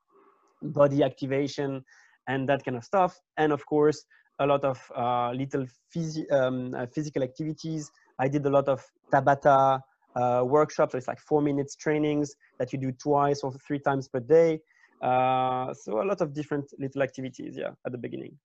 body 0.61 1.03
activation, 1.03 1.83
and 2.27 2.49
that 2.49 2.63
kind 2.65 2.77
of 2.77 2.83
stuff. 2.83 3.19
And 3.37 3.53
of 3.53 3.65
course, 3.65 4.03
a 4.39 4.45
lot 4.45 4.63
of 4.63 4.79
uh, 4.95 5.31
little 5.31 5.65
phys 5.95 6.19
um, 6.31 6.73
uh, 6.73 6.85
physical 6.93 7.23
activities. 7.23 7.89
I 8.19 8.27
did 8.27 8.45
a 8.45 8.49
lot 8.49 8.67
of 8.67 8.83
Tabata, 9.13 9.81
uh, 10.15 10.43
workshops. 10.43 10.93
So 10.93 10.97
it's 10.97 11.07
like 11.07 11.19
four 11.19 11.41
minutes 11.41 11.75
trainings 11.75 12.35
that 12.59 12.73
you 12.73 12.79
do 12.79 12.91
twice 12.91 13.41
or 13.43 13.53
three 13.67 13.79
times 13.79 14.07
per 14.07 14.19
day. 14.19 14.59
Uh, 15.01 15.73
so 15.73 16.01
a 16.01 16.05
lot 16.05 16.21
of 16.21 16.33
different 16.33 16.65
little 16.79 17.03
activities, 17.03 17.55
yeah, 17.57 17.71
at 17.85 17.91
the 17.91 17.97
beginning. 17.97 18.37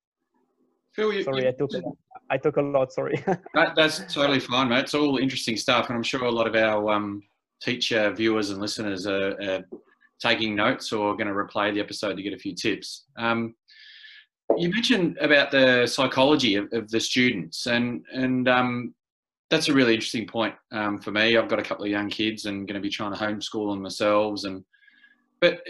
Phil, 0.94 1.12
you, 1.12 1.22
sorry, 1.22 1.42
you, 1.42 1.48
I 1.48 1.52
took 1.52 1.70
I 2.30 2.36
took 2.38 2.56
a 2.56 2.62
lot. 2.62 2.92
Sorry. 2.92 3.22
that, 3.26 3.74
that's 3.76 4.12
totally 4.12 4.40
fine, 4.40 4.68
mate. 4.68 4.80
It's 4.80 4.94
all 4.94 5.18
interesting 5.18 5.56
stuff, 5.56 5.88
and 5.88 5.96
I'm 5.96 6.02
sure 6.02 6.24
a 6.24 6.30
lot 6.30 6.46
of 6.46 6.54
our 6.54 6.90
um, 6.90 7.22
teacher 7.62 8.12
viewers 8.12 8.50
and 8.50 8.60
listeners 8.60 9.06
are, 9.06 9.40
are, 9.42 9.64
taking 10.20 10.54
notes 10.54 10.92
or 10.92 11.16
going 11.16 11.26
to 11.26 11.32
replay 11.32 11.74
the 11.74 11.80
episode 11.80 12.16
to 12.16 12.22
get 12.22 12.32
a 12.32 12.38
few 12.38 12.54
tips. 12.54 13.06
Um, 13.18 13.56
you 14.56 14.70
mentioned 14.70 15.18
about 15.20 15.50
the 15.50 15.84
psychology 15.84 16.54
of, 16.54 16.68
of 16.72 16.88
the 16.90 17.00
students, 17.00 17.66
and 17.66 18.04
and 18.12 18.48
um, 18.48 18.94
that's 19.50 19.68
a 19.68 19.74
really 19.74 19.94
interesting 19.94 20.26
point 20.26 20.54
um, 20.70 20.98
for 20.98 21.10
me. 21.10 21.36
I've 21.36 21.48
got 21.48 21.58
a 21.58 21.64
couple 21.64 21.84
of 21.84 21.90
young 21.90 22.08
kids 22.08 22.46
and 22.46 22.66
going 22.66 22.76
to 22.76 22.80
be 22.80 22.88
trying 22.88 23.12
to 23.12 23.18
homeschool 23.18 23.70
them 23.70 23.82
themselves. 23.82 24.44
And 24.44 24.64
but 25.40 25.60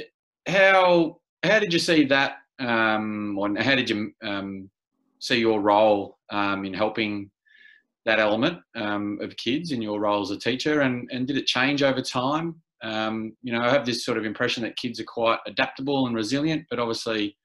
how 0.46 1.18
how 1.42 1.58
did 1.58 1.72
you 1.72 1.78
see 1.78 2.04
that, 2.04 2.36
um, 2.58 3.36
or 3.38 3.48
how 3.60 3.74
did 3.74 3.90
you 3.90 4.12
um, 4.22 4.70
see 5.22 5.38
your 5.38 5.60
role 5.60 6.18
um, 6.30 6.64
in 6.64 6.74
helping 6.74 7.30
that 8.04 8.18
element 8.18 8.58
um, 8.74 9.18
of 9.22 9.36
kids 9.36 9.70
in 9.70 9.80
your 9.80 10.00
role 10.00 10.22
as 10.22 10.30
a 10.30 10.38
teacher? 10.38 10.80
And 10.80 11.08
and 11.12 11.26
did 11.26 11.36
it 11.36 11.46
change 11.46 11.82
over 11.82 12.02
time? 12.02 12.60
Um, 12.82 13.36
you 13.42 13.52
know, 13.52 13.62
I 13.62 13.70
have 13.70 13.86
this 13.86 14.04
sort 14.04 14.18
of 14.18 14.24
impression 14.24 14.62
that 14.64 14.76
kids 14.76 14.98
are 15.00 15.04
quite 15.04 15.38
adaptable 15.46 16.06
and 16.06 16.16
resilient, 16.16 16.66
but 16.68 16.80
obviously 16.80 17.36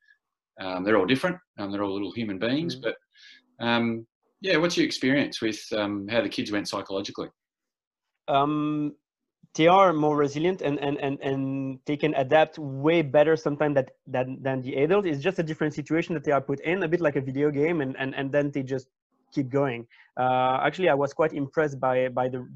they're 0.57 0.97
all 0.97 1.05
different. 1.05 1.37
And 1.57 1.71
they're 1.71 1.83
all 1.83 1.93
little 1.93 2.11
human 2.11 2.39
beings, 2.39 2.75
mm. 2.75 2.81
but 2.81 2.95
um, 3.59 4.07
yeah, 4.41 4.57
what's 4.57 4.77
your 4.77 4.85
experience 4.85 5.41
with 5.41 5.61
um, 5.73 6.07
how 6.07 6.21
the 6.21 6.29
kids 6.29 6.51
went 6.51 6.67
psychologically? 6.67 7.29
Um, 8.27 8.95
they 9.57 9.67
are 9.67 9.91
more 9.91 10.15
resilient 10.15 10.61
and, 10.61 10.79
and, 10.79 10.97
and, 10.99 11.19
and 11.21 11.79
they 11.85 11.97
can 11.97 12.13
adapt 12.13 12.59
way 12.59 13.01
better 13.01 13.35
sometimes 13.35 13.75
that, 13.75 13.91
than, 14.05 14.37
than 14.41 14.61
the 14.61 14.75
adult. 14.75 15.05
It's 15.05 15.21
just 15.21 15.39
a 15.39 15.43
different 15.43 15.73
situation 15.73 16.13
that 16.13 16.23
they 16.23 16.31
are 16.31 16.41
put 16.41 16.59
in, 16.61 16.83
a 16.83 16.87
bit 16.87 17.01
like 17.01 17.15
a 17.15 17.21
video 17.21 17.49
game, 17.49 17.81
and, 17.81 17.95
and, 17.97 18.13
and 18.15 18.31
then 18.31 18.51
they 18.51 18.61
just 18.61 18.87
keep 19.33 19.49
going. 19.49 19.87
Uh, 20.19 20.59
actually, 20.63 20.89
I 20.89 20.93
was 20.93 21.11
quite 21.11 21.33
impressed 21.33 21.79
by, 21.79 22.07
by 22.09 22.29
the, 22.29 22.47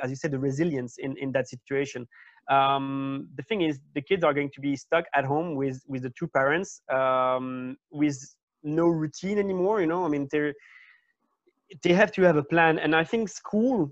as 0.00 0.10
you 0.10 0.16
said, 0.16 0.30
the 0.30 0.38
resilience 0.38 0.96
in, 0.98 1.16
in 1.18 1.32
that 1.32 1.48
situation. 1.48 2.06
Um, 2.48 3.28
the 3.36 3.42
thing 3.42 3.62
is, 3.62 3.80
the 3.94 4.02
kids 4.02 4.22
are 4.22 4.32
going 4.32 4.50
to 4.54 4.60
be 4.60 4.76
stuck 4.76 5.06
at 5.14 5.24
home 5.24 5.56
with, 5.56 5.82
with 5.88 6.02
the 6.02 6.12
two 6.16 6.28
parents 6.28 6.82
um, 6.92 7.76
with 7.90 8.16
no 8.62 8.86
routine 8.86 9.38
anymore. 9.38 9.80
You 9.80 9.88
know, 9.88 10.04
I 10.04 10.08
mean, 10.08 10.28
they're, 10.30 10.54
they 11.82 11.92
have 11.92 12.12
to 12.12 12.22
have 12.22 12.36
a 12.36 12.42
plan 12.42 12.78
and 12.78 12.94
i 12.94 13.02
think 13.02 13.28
school 13.28 13.90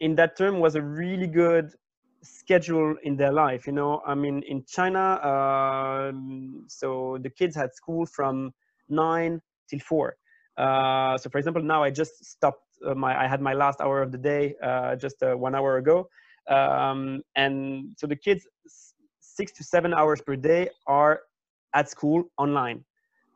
in 0.00 0.16
that 0.16 0.36
term 0.36 0.58
was 0.58 0.74
a 0.74 0.82
really 0.82 1.28
good 1.28 1.72
schedule 2.22 2.94
in 3.02 3.16
their 3.16 3.32
life 3.32 3.66
you 3.66 3.72
know? 3.72 4.02
I 4.06 4.14
mean 4.14 4.42
in 4.48 4.64
china 4.66 5.18
um, 5.22 6.64
so 6.68 7.18
the 7.22 7.30
kids 7.30 7.54
had 7.56 7.74
school 7.74 8.06
from 8.06 8.52
9 8.88 9.40
till 9.68 9.80
4 9.80 10.16
uh, 10.58 11.18
so 11.18 11.30
for 11.30 11.38
example 11.38 11.62
now 11.62 11.82
i 11.82 11.90
just 11.90 12.24
stopped 12.24 12.62
uh, 12.86 12.94
my 12.94 13.18
i 13.24 13.26
had 13.26 13.40
my 13.40 13.54
last 13.54 13.80
hour 13.80 14.02
of 14.02 14.12
the 14.12 14.18
day 14.18 14.54
uh, 14.62 14.96
just 14.96 15.22
uh, 15.22 15.34
one 15.34 15.54
hour 15.54 15.76
ago. 15.78 16.08
Um, 16.48 17.22
and 17.36 17.94
so 17.96 18.06
the 18.08 18.16
kids 18.16 18.46
six 19.20 19.52
to 19.52 19.64
seven 19.64 19.94
hours 19.94 20.20
per 20.20 20.36
day 20.36 20.68
are 20.86 21.20
at 21.74 21.88
school 21.88 22.24
online. 22.36 22.84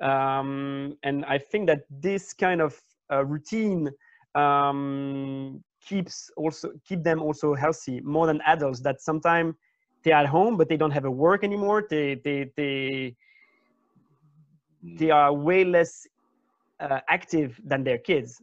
Um, 0.01 0.99
and 1.05 1.25
i 1.25 1.39
think 1.39 1.67
that 1.69 1.81
this 1.89 2.35
kind 2.35 2.61
of 2.61 2.79
uh, 3.11 3.25
routine 3.25 3.89
um, 4.35 5.65
keeps 5.87 6.31
also 6.37 6.71
keep 6.89 7.03
them 7.03 7.23
also 7.23 7.55
healthy 7.55 8.01
more 8.01 8.27
than 8.27 8.41
adults 8.47 8.81
that 8.81 9.01
sometimes 9.01 9.55
they're 10.03 10.15
at 10.17 10.27
home 10.27 10.57
but 10.57 10.69
they 10.69 10.77
don't 10.77 10.91
have 10.91 11.05
a 11.05 11.11
work 11.11 11.45
anymore. 11.45 11.87
They 11.89 12.21
they 12.25 12.51
they 12.57 13.15
they 14.83 15.11
are 15.11 15.33
way 15.33 15.65
less 15.65 16.07
uh, 16.81 17.01
active 17.09 17.61
than 17.65 17.83
their 17.85 17.99
kids. 17.99 18.41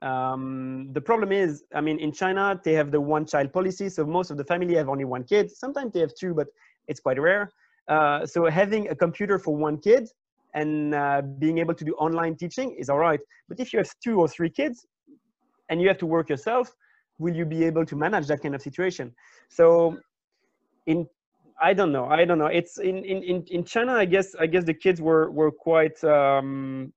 Um, 0.00 0.88
the 0.92 1.00
problem 1.00 1.30
is 1.30 1.62
i 1.78 1.80
mean 1.80 2.00
in 2.00 2.10
china 2.10 2.60
they 2.64 2.72
have 2.72 2.90
the 2.90 3.00
one 3.00 3.24
child 3.24 3.52
policy 3.52 3.88
so 3.88 4.04
most 4.04 4.32
of 4.32 4.36
the 4.36 4.44
family 4.44 4.74
have 4.74 4.88
only 4.88 5.04
one 5.04 5.22
kid. 5.22 5.50
Sometimes 5.50 5.92
they 5.92 6.00
have 6.00 6.14
two 6.14 6.34
but 6.34 6.48
it's 6.88 7.00
quite 7.00 7.20
rare. 7.20 7.50
Uh, 7.88 8.26
so 8.26 8.38
having 8.46 8.88
a 8.88 8.96
computer 9.04 9.38
for 9.38 9.54
one 9.56 9.78
kid 9.78 10.08
and 10.54 10.94
uh, 10.94 11.22
being 11.38 11.58
able 11.58 11.74
to 11.74 11.84
do 11.84 11.92
online 11.94 12.36
teaching 12.36 12.74
is 12.78 12.88
all 12.88 12.98
right. 12.98 13.20
But 13.48 13.60
if 13.60 13.72
you 13.72 13.78
have 13.78 13.90
two 14.02 14.20
or 14.20 14.28
three 14.28 14.50
kids 14.50 14.86
and 15.68 15.80
you 15.80 15.88
have 15.88 15.98
to 15.98 16.06
work 16.06 16.28
yourself, 16.28 16.72
will 17.18 17.34
you 17.34 17.44
be 17.44 17.64
able 17.64 17.86
to 17.86 17.96
manage 17.96 18.26
that 18.28 18.42
kind 18.42 18.54
of 18.54 18.62
situation? 18.62 19.14
So 19.48 19.98
in 20.86 21.06
I 21.60 21.74
don't 21.74 21.92
know. 21.92 22.06
I 22.06 22.24
don't 22.24 22.38
know. 22.38 22.46
It's 22.46 22.78
in 22.78 23.04
in 23.04 23.22
in, 23.22 23.44
in 23.48 23.64
China. 23.64 23.92
I 23.94 24.04
guess 24.04 24.34
I 24.34 24.46
guess 24.46 24.64
the 24.64 24.74
kids 24.74 25.00
were 25.00 25.30
were 25.30 25.52
quite 25.52 26.02
um, 26.02 26.92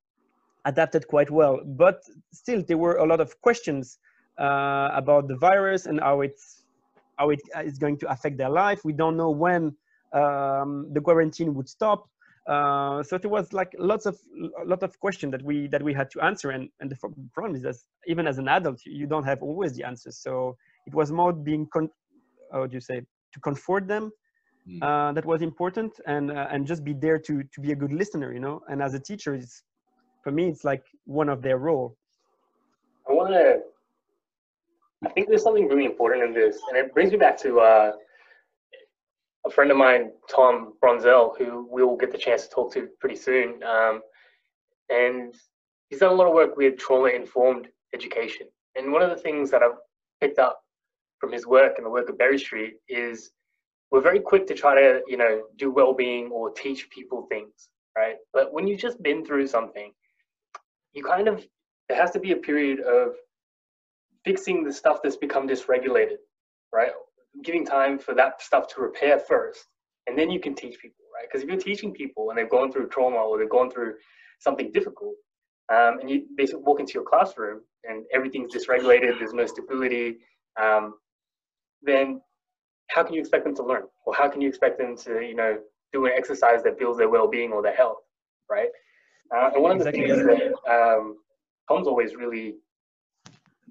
adapted 0.65 1.07
quite 1.07 1.29
well, 1.29 1.60
but 1.63 2.01
still 2.31 2.63
there 2.67 2.77
were 2.77 2.95
a 2.95 3.05
lot 3.05 3.19
of 3.19 3.39
questions 3.41 4.00
uh, 4.39 4.89
about 4.93 5.27
the 5.27 5.36
virus 5.38 5.86
and 5.86 6.00
how 6.00 6.22
it's 6.22 6.63
how 7.17 7.29
it 7.29 7.41
is 7.63 7.77
going 7.77 7.98
to 8.00 8.10
affect 8.10 8.38
their 8.38 8.50
life. 8.50 8.84
We 8.84 8.93
don't 8.93 9.15
know 9.15 9.29
when 9.29 9.75
um, 10.13 10.88
the 10.93 11.01
quarantine 11.01 11.53
would 11.53 11.69
stop. 11.69 12.10
Uh, 12.47 13.01
so 13.01 13.15
it 13.15 13.25
was 13.25 13.53
like 13.53 13.73
lots 13.79 14.05
of 14.05 14.19
a 14.61 14.65
lot 14.65 14.83
of 14.83 14.99
questions 14.99 15.31
that 15.31 15.41
we 15.41 15.67
that 15.67 15.81
we 15.81 15.93
had 15.93 16.09
to 16.11 16.21
answer. 16.21 16.51
And 16.51 16.69
and 16.79 16.91
the 16.91 16.95
problem 17.33 17.55
is 17.55 17.63
that 17.63 17.75
even 18.07 18.27
as 18.27 18.37
an 18.37 18.47
adult 18.47 18.79
you 18.85 19.07
don't 19.07 19.23
have 19.23 19.41
always 19.41 19.73
the 19.73 19.83
answers. 19.83 20.17
So 20.17 20.55
it 20.85 20.93
was 20.93 21.11
more 21.11 21.33
being 21.33 21.67
con 21.73 21.89
how 22.51 22.67
do 22.67 22.73
you 22.73 22.81
say 22.81 23.01
to 23.33 23.39
comfort 23.39 23.87
them 23.87 24.11
mm. 24.69 24.81
uh, 24.83 25.11
that 25.13 25.25
was 25.25 25.41
important. 25.41 25.99
And 26.05 26.31
uh, 26.31 26.47
and 26.51 26.67
just 26.67 26.83
be 26.83 26.93
there 26.93 27.17
to 27.17 27.43
to 27.43 27.61
be 27.61 27.71
a 27.71 27.75
good 27.75 27.93
listener 27.93 28.31
you 28.31 28.39
know? 28.39 28.61
And 28.69 28.81
as 28.81 28.93
a 28.93 28.99
teacher 28.99 29.33
it's 29.33 29.63
for 30.23 30.31
me 30.31 30.47
it's 30.47 30.63
like 30.63 30.83
one 31.05 31.29
of 31.29 31.41
their 31.41 31.57
role. 31.57 31.97
I 33.09 33.13
want 33.13 33.31
to 33.31 33.61
i 35.05 35.09
think 35.09 35.27
there's 35.29 35.43
something 35.43 35.67
really 35.67 35.85
important 35.85 36.23
in 36.23 36.33
this. 36.33 36.59
And 36.69 36.77
it 36.77 36.93
brings 36.93 37.11
me 37.11 37.17
back 37.17 37.37
to 37.39 37.59
uh 37.59 37.91
a 39.45 39.49
friend 39.49 39.71
of 39.71 39.77
mine, 39.77 40.11
Tom 40.29 40.73
Brunzell, 40.83 41.37
who 41.37 41.67
we'll 41.69 41.95
get 41.95 42.11
the 42.11 42.17
chance 42.17 42.43
to 42.43 42.49
talk 42.49 42.73
to 42.73 42.87
pretty 42.99 43.15
soon. 43.15 43.61
Um, 43.63 44.01
and 44.89 45.35
he's 45.89 45.99
done 45.99 46.11
a 46.11 46.15
lot 46.15 46.27
of 46.27 46.33
work 46.33 46.57
with 46.57 46.77
trauma 46.77 47.09
informed 47.09 47.67
education. 47.93 48.47
And 48.75 48.91
one 48.91 49.01
of 49.01 49.09
the 49.09 49.15
things 49.15 49.51
that 49.51 49.61
I've 49.63 49.77
picked 50.21 50.39
up 50.39 50.59
from 51.19 51.31
his 51.31 51.45
work 51.47 51.75
and 51.77 51.85
the 51.85 51.89
work 51.89 52.09
of 52.09 52.17
Berry 52.17 52.39
Street 52.39 52.75
is 52.89 53.31
we're 53.91 54.01
very 54.01 54.19
quick 54.19 54.47
to 54.47 54.53
try 54.53 54.75
to, 54.75 55.01
you 55.07 55.17
know, 55.17 55.43
do 55.57 55.71
well 55.71 55.93
being 55.93 56.29
or 56.31 56.51
teach 56.51 56.89
people 56.89 57.27
things. 57.29 57.69
right? 57.97 58.15
But 58.33 58.53
when 58.53 58.67
you've 58.67 58.79
just 58.79 59.01
been 59.01 59.25
through 59.25 59.47
something, 59.47 59.91
you 60.93 61.03
kind 61.03 61.27
of 61.27 61.45
there 61.87 61.97
has 61.97 62.11
to 62.11 62.19
be 62.19 62.31
a 62.31 62.37
period 62.37 62.79
of 62.79 63.13
fixing 64.25 64.63
the 64.63 64.73
stuff 64.73 64.99
that's 65.03 65.17
become 65.17 65.47
dysregulated, 65.47 66.17
right? 66.73 66.91
Giving 67.43 67.65
time 67.65 67.99
for 67.99 68.13
that 68.15 68.41
stuff 68.41 68.67
to 68.69 68.81
repair 68.81 69.19
first, 69.19 69.65
and 70.07 70.17
then 70.17 70.29
you 70.29 70.39
can 70.39 70.55
teach 70.55 70.79
people, 70.79 71.03
right? 71.13 71.27
Because 71.27 71.43
if 71.43 71.49
you're 71.49 71.59
teaching 71.59 71.93
people 71.93 72.29
and 72.29 72.37
they've 72.37 72.49
gone 72.49 72.71
through 72.71 72.87
trauma 72.89 73.17
or 73.17 73.37
they've 73.37 73.49
gone 73.49 73.69
through 73.69 73.95
something 74.39 74.71
difficult, 74.71 75.15
um, 75.73 75.99
and 75.99 76.09
you 76.09 76.25
basically 76.37 76.63
walk 76.63 76.79
into 76.79 76.93
your 76.93 77.03
classroom 77.03 77.61
and 77.83 78.05
everything's 78.13 78.53
dysregulated, 78.53 79.17
there's 79.19 79.33
no 79.33 79.45
stability, 79.45 80.17
um, 80.61 80.95
then 81.81 82.21
how 82.89 83.03
can 83.03 83.13
you 83.13 83.19
expect 83.19 83.43
them 83.43 83.55
to 83.55 83.63
learn? 83.63 83.83
Or 84.05 84.13
how 84.13 84.29
can 84.29 84.41
you 84.41 84.47
expect 84.47 84.77
them 84.77 84.95
to, 84.97 85.21
you 85.21 85.35
know, 85.35 85.57
do 85.91 86.05
an 86.05 86.11
exercise 86.15 86.63
that 86.63 86.77
builds 86.77 86.97
their 86.97 87.09
well-being 87.09 87.51
or 87.51 87.61
their 87.61 87.75
health, 87.75 87.97
right? 88.49 88.69
Uh, 89.35 89.49
and 89.53 89.61
one 89.61 89.71
of 89.71 89.79
the 89.79 89.89
Exactly. 89.89 90.23
things 90.23 90.53
that 90.65 90.71
um, 90.71 91.17
Tom's 91.67 91.87
always 91.87 92.15
really 92.15 92.55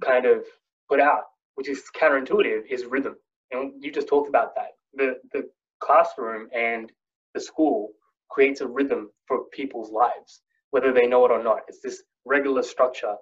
kind 0.03 0.27
of 0.27 0.45
put 0.89 1.01
out, 1.01 1.23
which 1.55 1.69
is 1.69 1.83
counterintuitive, 1.97 2.67
is 2.69 2.85
rhythm. 2.85 3.15
And 3.55 3.73
you 3.83 3.93
just 3.93 4.09
talked 4.09 4.29
about 4.29 4.55
that. 4.57 4.73
The 4.95 5.19
the 5.33 5.49
classroom 5.81 6.49
and 6.55 6.91
the 7.35 7.41
school 7.41 7.91
creates 8.31 8.61
a 8.61 8.67
rhythm 8.67 9.11
for 9.27 9.45
people's 9.53 9.91
lives, 9.91 10.43
whether 10.71 10.93
they 10.93 11.07
know 11.07 11.25
it 11.25 11.31
or 11.31 11.43
not. 11.43 11.61
It's 11.69 11.81
this 11.81 12.03
regular 12.25 12.63
structure 12.63 13.15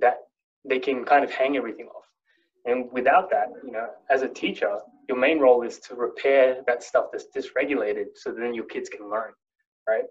that 0.00 0.18
they 0.68 0.78
can 0.78 1.04
kind 1.04 1.24
of 1.24 1.30
hang 1.30 1.56
everything 1.56 1.86
off. 1.86 2.04
And 2.64 2.90
without 2.92 3.30
that, 3.30 3.48
you 3.64 3.72
know, 3.72 3.88
as 4.10 4.22
a 4.22 4.28
teacher, 4.28 4.78
your 5.08 5.18
main 5.18 5.38
role 5.38 5.62
is 5.62 5.78
to 5.80 5.94
repair 5.94 6.62
that 6.66 6.82
stuff 6.82 7.06
that's 7.12 7.26
dysregulated 7.34 8.06
so 8.14 8.32
then 8.32 8.52
your 8.52 8.64
kids 8.64 8.88
can 8.88 9.08
learn, 9.10 9.32
right? 9.88 10.04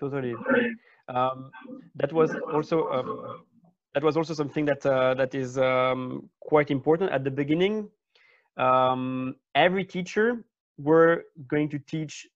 totally 0.00 0.34
um, 1.08 1.50
that 1.94 2.12
was 2.12 2.34
also 2.54 2.88
um, 2.88 3.44
that 3.94 4.04
was 4.04 4.16
also 4.16 4.34
something 4.34 4.64
that 4.66 4.84
uh, 4.86 5.14
that 5.14 5.34
is 5.34 5.58
um, 5.58 6.28
quite 6.40 6.70
important 6.70 7.10
at 7.10 7.24
the 7.24 7.30
beginning. 7.30 7.88
Um, 8.56 9.36
every 9.54 9.84
teacher 9.84 10.44
were 10.78 11.24
going 11.48 11.68
to 11.70 11.78
teach 11.78 12.26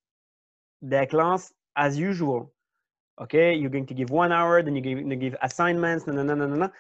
their 0.83 1.07
class 1.07 1.53
as 1.77 1.99
usual. 1.99 2.53
Okay 3.21 3.55
you're 3.55 3.71
going 3.71 3.87
to 3.87 3.95
give 3.95 4.11
one 4.11 4.33
hour 4.33 4.63
then 4.63 4.75
you're 4.75 4.83
going 4.83 5.09
to 5.09 5.17
give 5.17 5.37
assignments 5.43 6.07
no, 6.07 6.13
no, 6.13 6.23
no, 6.23 6.35
no, 6.35 6.47
no, 6.47 6.71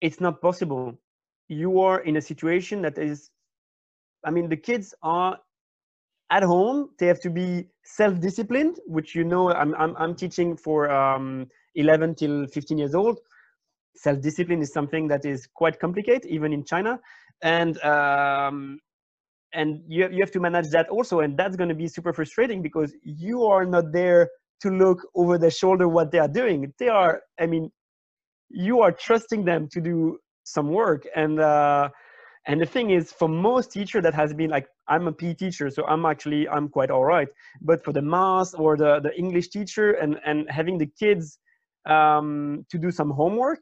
it's 0.00 0.20
not 0.20 0.40
possible. 0.40 0.98
You 1.48 1.80
are 1.80 2.00
in 2.00 2.16
a 2.16 2.20
situation 2.20 2.82
that 2.82 2.98
is 2.98 3.30
i 4.24 4.30
mean 4.30 4.48
the 4.48 4.56
kids 4.56 4.94
are 5.02 5.38
at 6.30 6.42
home. 6.42 6.90
They 6.98 7.06
have 7.06 7.20
to 7.20 7.30
be 7.30 7.68
self-disciplined 7.84 8.80
which 8.86 9.14
you 9.14 9.24
know 9.24 9.52
i'm, 9.52 9.74
I'm, 9.76 9.96
I'm 9.96 10.14
teaching 10.14 10.56
for 10.56 10.90
um, 10.90 11.48
11 11.74 12.16
till 12.16 12.46
15 12.48 12.76
years 12.76 12.94
old 12.94 13.20
self-discipline 13.96 14.60
is 14.62 14.72
something 14.72 15.08
that 15.08 15.24
is 15.24 15.48
quite 15.54 15.78
complicated 15.80 16.26
even 16.26 16.52
in 16.52 16.64
china. 16.64 17.00
And 17.42 17.78
um, 17.82 18.80
and 19.54 19.80
you, 19.86 20.08
you 20.10 20.20
have 20.20 20.30
to 20.32 20.40
manage 20.40 20.68
that 20.70 20.88
also. 20.88 21.20
And 21.20 21.36
that's 21.36 21.56
going 21.56 21.68
to 21.70 21.74
be 21.74 21.88
super 21.88 22.12
frustrating 22.12 22.60
because 22.62 22.94
you 23.02 23.44
are 23.44 23.64
not 23.64 23.92
there 23.92 24.28
to 24.60 24.70
look 24.70 24.98
over 25.14 25.38
their 25.38 25.50
shoulder 25.50 25.88
what 25.88 26.10
they 26.10 26.18
are 26.18 26.28
doing. 26.28 26.72
They 26.78 26.88
are 26.88 27.22
i 27.40 27.46
mean 27.46 27.70
you 28.50 28.80
are 28.80 28.92
trusting 28.92 29.44
them 29.44 29.68
to 29.72 29.80
do 29.80 30.18
some 30.44 30.68
work. 30.68 31.06
And 31.14 31.38
uh, 31.40 31.90
and 32.46 32.60
the 32.60 32.66
thing 32.66 32.90
is 32.90 33.12
for 33.12 33.28
most 33.28 33.70
teacher 33.70 34.00
that 34.00 34.14
has 34.14 34.32
been 34.32 34.50
like 34.50 34.66
i'm 34.88 35.06
a 35.06 35.12
p 35.12 35.34
teacher 35.34 35.68
so 35.68 35.84
i'm 35.86 36.06
actually 36.06 36.48
i'm 36.48 36.68
quite 36.68 36.90
all 36.90 37.04
right. 37.04 37.28
But 37.60 37.84
for 37.84 37.92
the 37.92 38.02
math 38.02 38.54
or 38.54 38.76
the, 38.76 39.00
the 39.00 39.16
english 39.16 39.48
teacher 39.48 39.92
and 39.92 40.18
and 40.24 40.50
having 40.50 40.78
the 40.78 40.90
kids 40.98 41.38
um, 41.86 42.66
to 42.70 42.78
do 42.78 42.90
some 42.90 43.10
homework 43.10 43.60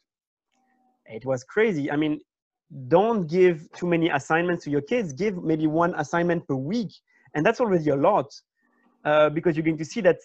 it 1.09 1.25
was 1.25 1.45
crazy. 1.45 1.91
I 1.91 1.97
mean 1.97 2.21
don't 2.89 3.29
give 3.29 3.71
too 3.73 3.87
many 3.87 4.09
assignments 4.09 4.65
to 4.65 4.71
your 4.71 4.81
kids. 4.81 5.13
Give 5.13 5.43
maybe 5.43 5.67
one 5.67 5.95
assignment 5.97 6.47
per 6.49 6.57
week 6.57 6.93
and 7.35 7.45
that's 7.45 7.61
already 7.61 7.91
a 7.91 7.97
lot 7.97 8.29
uh, 9.05 9.31
because 9.31 9.57
you're 9.57 9.65
going 9.65 9.79
to 9.79 9.85
see 9.85 10.01
that 10.01 10.19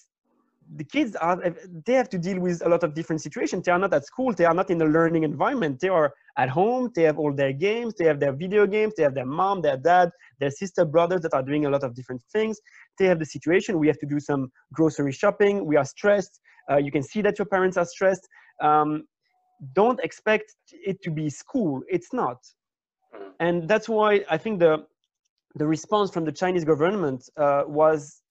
the 0.75 0.83
kids 0.83 1.15
are 1.17 1.37
they 1.85 1.93
have 1.93 2.09
to 2.09 2.17
deal 2.17 2.39
with 2.39 2.65
a 2.65 2.69
lot 2.69 2.83
of 2.83 2.93
different 2.93 3.21
situations. 3.21 3.65
They 3.65 3.71
are 3.71 3.79
not 3.79 3.93
at 3.93 4.05
school. 4.05 4.33
They 4.33 4.45
are 4.45 4.53
not 4.53 4.69
in 4.69 4.81
a 4.81 4.85
learning 4.85 5.23
environment. 5.23 5.79
They 5.81 5.89
are 5.89 6.13
at 6.37 6.49
home. 6.49 6.91
They 6.95 7.03
have 7.03 7.19
all 7.19 7.33
their 7.33 7.51
games. 7.51 7.95
They 7.95 8.05
have 8.05 8.19
their 8.19 8.31
video 8.31 8.65
games. 8.65 8.93
They 8.95 9.03
have 9.03 9.13
their 9.13 9.25
mom 9.25 9.61
their 9.61 9.77
dad 9.77 10.11
their 10.39 10.51
sister 10.51 10.83
brothers 10.83 11.21
that 11.21 11.33
are 11.33 11.43
doing 11.43 11.65
a 11.65 11.69
lot 11.69 11.83
of 11.83 11.93
different 11.93 12.21
things. 12.33 12.59
They 12.97 13.05
have 13.05 13.19
the 13.19 13.25
situation. 13.25 13.79
We 13.79 13.87
have 13.87 13.99
to 13.99 14.07
do 14.07 14.19
some 14.19 14.51
grocery 14.73 15.11
shopping. 15.11 15.65
We 15.65 15.75
are 15.77 15.85
stressed. 15.85 16.39
Uh, 16.69 16.77
you 16.77 16.91
can 16.91 17.03
see 17.03 17.21
that 17.21 17.37
your 17.37 17.45
parents 17.45 17.77
are 17.77 17.85
stressed. 17.85 18.27
Um, 18.61 19.03
don't 19.73 19.99
expect 20.03 20.55
it 20.71 21.01
to 21.03 21.11
be 21.11 21.29
school. 21.29 21.81
It's 21.89 22.13
not. 22.13 22.39
Mhm. 23.15 23.33
and 23.45 23.55
that's 23.71 23.87
why 23.95 24.09
i 24.35 24.37
think 24.43 24.55
the 24.65 24.73
the 25.61 25.67
response 25.75 26.07
from 26.15 26.23
the 26.29 26.35
chinese 26.41 26.65
government 26.73 27.19
uh, 27.45 27.63
was 27.81 28.21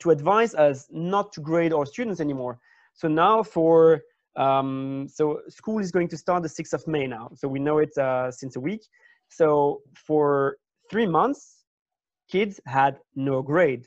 to 0.00 0.10
advise 0.10 0.54
us 0.54 0.86
not 0.90 1.32
to 1.32 1.40
grade 1.40 1.72
our 1.72 1.86
students 1.86 2.20
anymore. 2.20 2.58
So 2.94 3.08
now 3.08 3.42
for 3.42 4.02
um, 4.36 5.06
so 5.08 5.40
school 5.48 5.78
is 5.78 5.90
going 5.90 6.08
to 6.08 6.16
start 6.18 6.42
the 6.42 6.48
6th 6.48 6.74
of 6.74 6.86
may 6.86 7.06
now. 7.06 7.30
So 7.34 7.48
we 7.48 7.58
know 7.58 7.78
it 7.78 7.96
uh, 7.96 8.30
since 8.30 8.56
a 8.56 8.60
week. 8.60 8.82
So 9.28 9.80
for 10.06 10.58
three 10.90 11.06
months 11.06 11.64
kids 12.30 12.60
had 12.66 12.98
no 13.14 13.42
grade 13.42 13.84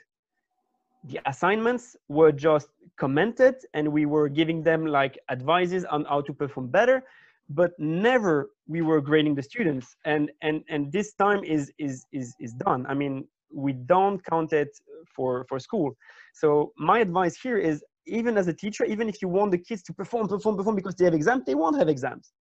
the 1.05 1.19
assignments 1.25 1.95
were 2.07 2.31
just 2.31 2.69
commented 2.97 3.55
and 3.73 3.88
we 3.88 4.05
were 4.05 4.27
giving 4.27 4.62
them 4.63 4.85
like 4.85 5.17
advices 5.29 5.85
on 5.85 6.05
how 6.05 6.21
to 6.21 6.33
perform 6.33 6.67
better 6.67 7.03
but 7.49 7.71
never 7.79 8.51
we 8.67 8.81
were 8.81 9.01
grading 9.01 9.35
the 9.35 9.43
students. 9.43 9.95
And 10.05 10.31
and 10.41 10.63
and 10.69 10.91
this 10.91 11.13
time 11.13 11.43
is 11.43 11.71
is 11.79 12.05
is 12.12 12.35
is 12.39 12.53
done. 12.53 12.85
I 12.88 12.93
mean 12.93 13.27
we 13.51 13.73
don't 13.73 14.23
count 14.23 14.53
it 14.53 14.69
for 15.15 15.45
for 15.49 15.59
school. 15.59 15.97
So 16.33 16.73
my 16.77 16.99
advice 16.99 17.35
here 17.35 17.57
is 17.57 17.83
even 18.05 18.38
as 18.38 18.47
a 18.47 18.53
teacher 18.53 18.85
even 18.85 19.09
if 19.09 19.21
you 19.21 19.27
want 19.27 19.51
the 19.51 19.57
kids 19.57 19.81
to 19.83 19.93
perform 19.93 20.27
perform 20.27 20.57
perform 20.57 20.75
because 20.75 20.95
they 20.95 21.05
have 21.05 21.13
exams 21.13 21.43
they 21.45 21.55
won't 21.55 21.77
have 21.77 21.89
exams. 21.89 22.31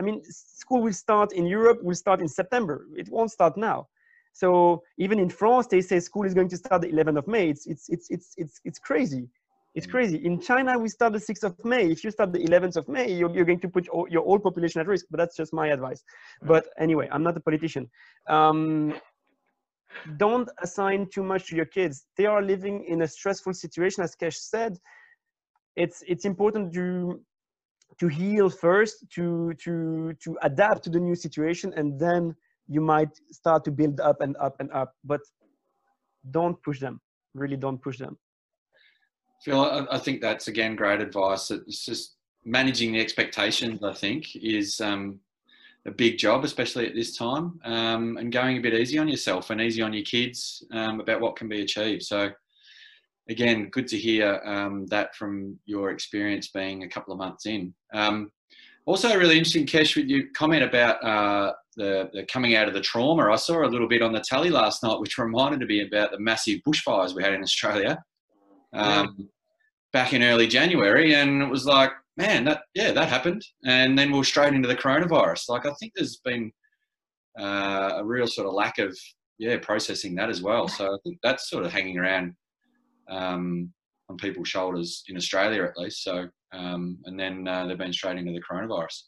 I 0.00 0.02
mean 0.02 0.22
school 0.24 0.82
will 0.82 0.92
start 0.92 1.32
in 1.32 1.46
europe 1.46 1.82
will 1.82 1.96
start 1.96 2.20
in 2.20 2.28
september. 2.28 2.86
It 2.96 3.08
won't 3.10 3.30
start 3.30 3.56
now 3.56 3.88
so 4.34 4.82
even 4.98 5.18
in 5.20 5.30
france 5.30 5.68
they 5.68 5.80
say 5.80 6.00
school 6.00 6.24
is 6.26 6.34
going 6.34 6.48
to 6.48 6.56
start 6.56 6.82
the 6.82 6.88
11th 6.88 7.18
of 7.18 7.26
may. 7.28 7.48
It's 7.48 7.66
it's 7.66 7.88
it's 7.88 8.06
it's 8.10 8.34
it's, 8.36 8.60
it's 8.64 8.78
crazy. 8.78 9.28
It's 9.76 9.86
crazy. 9.86 10.18
In 10.24 10.40
china 10.40 10.78
we 10.78 10.88
start 10.88 11.12
the 11.14 11.20
6th 11.20 11.44
of 11.44 11.64
may. 11.64 11.84
If 11.86 12.04
you 12.04 12.10
start 12.10 12.32
the 12.32 12.40
11th 12.40 12.76
of 12.76 12.88
may 12.88 13.10
you're, 13.12 13.32
you're 13.34 13.44
going 13.44 13.60
to 13.60 13.68
put 13.68 13.88
all, 13.88 14.06
your 14.10 14.24
whole 14.24 14.40
population 14.40 14.80
at 14.80 14.88
risk 14.88 15.06
but 15.10 15.18
that's 15.18 15.36
just 15.36 15.52
my 15.52 15.68
advice. 15.68 16.02
But 16.42 16.66
anyway 16.78 17.08
i'm 17.12 17.22
not 17.22 17.36
a 17.36 17.40
politician. 17.40 17.88
Um, 18.28 18.94
don't 20.16 20.48
assign 20.62 21.08
too 21.14 21.22
much 21.22 21.46
to 21.48 21.56
your 21.56 21.66
kids. 21.66 22.06
They 22.16 22.26
are 22.26 22.42
living 22.42 22.84
in 22.88 23.02
a 23.02 23.08
stressful 23.08 23.54
situation 23.54 24.02
as 24.02 24.16
kesh 24.20 24.34
said. 24.34 24.76
It's 25.76 26.02
it's 26.06 26.24
important 26.24 26.74
to 26.74 27.20
to 28.00 28.08
heal 28.08 28.50
first 28.50 29.08
to 29.14 29.54
to 29.64 30.12
to 30.24 30.36
adapt 30.42 30.82
to 30.84 30.90
the 30.90 31.00
new 31.00 31.14
situation 31.14 31.72
and 31.76 31.98
then 31.98 32.34
you 32.68 32.80
might 32.80 33.10
start 33.30 33.64
to 33.64 33.70
build 33.70 34.00
up 34.00 34.20
and 34.20 34.36
up 34.38 34.56
and 34.60 34.70
up 34.72 34.94
but 35.04 35.20
don't 36.30 36.60
push 36.62 36.80
them 36.80 37.00
really 37.34 37.56
don't 37.56 37.82
push 37.82 37.98
them 37.98 38.16
Phil, 39.44 39.86
I, 39.90 39.98
think 39.98 40.22
that's 40.22 40.48
again 40.48 40.74
great 40.74 41.02
advice. 41.02 41.50
It's 41.50 41.84
just 41.84 42.16
managing 42.46 42.92
the 42.92 43.00
expectations. 43.00 43.84
I 43.84 43.92
think 43.92 44.34
is 44.36 44.80
um, 44.80 45.20
a 45.86 45.90
big 45.90 46.16
job, 46.16 46.44
especially 46.44 46.86
at 46.86 46.94
this 46.94 47.14
time, 47.14 47.60
um, 47.64 48.16
and 48.16 48.32
going 48.32 48.56
a 48.56 48.60
bit 48.60 48.72
easy 48.72 48.96
on 48.96 49.06
yourself 49.06 49.50
and 49.50 49.60
easy 49.60 49.82
on 49.82 49.92
your 49.92 50.04
kids 50.04 50.64
um, 50.72 50.98
about 50.98 51.20
what 51.20 51.36
can 51.36 51.46
be 51.46 51.60
achieved. 51.60 52.04
So, 52.04 52.30
again, 53.28 53.68
good 53.68 53.86
to 53.88 53.98
hear 53.98 54.40
um, 54.46 54.86
that 54.86 55.14
from 55.14 55.58
your 55.66 55.90
experience 55.90 56.48
being 56.48 56.82
a 56.84 56.88
couple 56.88 57.12
of 57.12 57.18
months 57.18 57.44
in. 57.44 57.74
Also, 58.86 59.16
really 59.16 59.38
interesting, 59.38 59.66
Kesh, 59.66 59.96
with 59.96 60.06
your 60.06 60.24
comment 60.36 60.62
about 60.62 61.02
uh, 61.02 61.52
the, 61.76 62.10
the 62.12 62.24
coming 62.24 62.54
out 62.54 62.68
of 62.68 62.74
the 62.74 62.80
trauma. 62.80 63.32
I 63.32 63.36
saw 63.36 63.64
a 63.64 63.68
little 63.68 63.88
bit 63.88 64.02
on 64.02 64.12
the 64.12 64.20
tally 64.20 64.50
last 64.50 64.82
night, 64.82 65.00
which 65.00 65.16
reminded 65.16 65.66
me 65.66 65.86
about 65.86 66.10
the 66.10 66.20
massive 66.20 66.60
bushfires 66.68 67.14
we 67.14 67.22
had 67.22 67.32
in 67.32 67.42
Australia 67.42 67.98
um, 68.74 69.28
back 69.92 70.12
in 70.12 70.22
early 70.22 70.46
January, 70.46 71.14
and 71.14 71.42
it 71.42 71.48
was 71.48 71.64
like, 71.64 71.92
man, 72.16 72.44
that 72.44 72.62
yeah, 72.74 72.92
that 72.92 73.08
happened, 73.08 73.42
and 73.64 73.98
then 73.98 74.12
we're 74.12 74.24
straight 74.24 74.52
into 74.52 74.68
the 74.68 74.76
coronavirus. 74.76 75.48
Like, 75.48 75.64
I 75.64 75.72
think 75.80 75.92
there's 75.94 76.20
been 76.24 76.52
uh, 77.40 77.92
a 77.96 78.04
real 78.04 78.26
sort 78.26 78.46
of 78.46 78.54
lack 78.54 78.78
of 78.78 78.96
yeah 79.38 79.56
processing 79.58 80.14
that 80.16 80.28
as 80.28 80.42
well. 80.42 80.68
So 80.68 80.92
I 80.92 80.98
think 81.04 81.18
that's 81.22 81.48
sort 81.48 81.64
of 81.64 81.72
hanging 81.72 81.98
around 81.98 82.34
um, 83.08 83.72
on 84.10 84.16
people's 84.16 84.48
shoulders 84.48 85.04
in 85.08 85.16
Australia 85.16 85.64
at 85.64 85.78
least. 85.78 86.02
So 86.04 86.28
um, 86.56 86.98
and 87.06 87.18
then 87.18 87.46
uh, 87.48 87.66
they've 87.66 87.78
been 87.78 87.92
straight 87.92 88.18
into 88.18 88.32
the 88.32 88.42
coronavirus. 88.48 89.02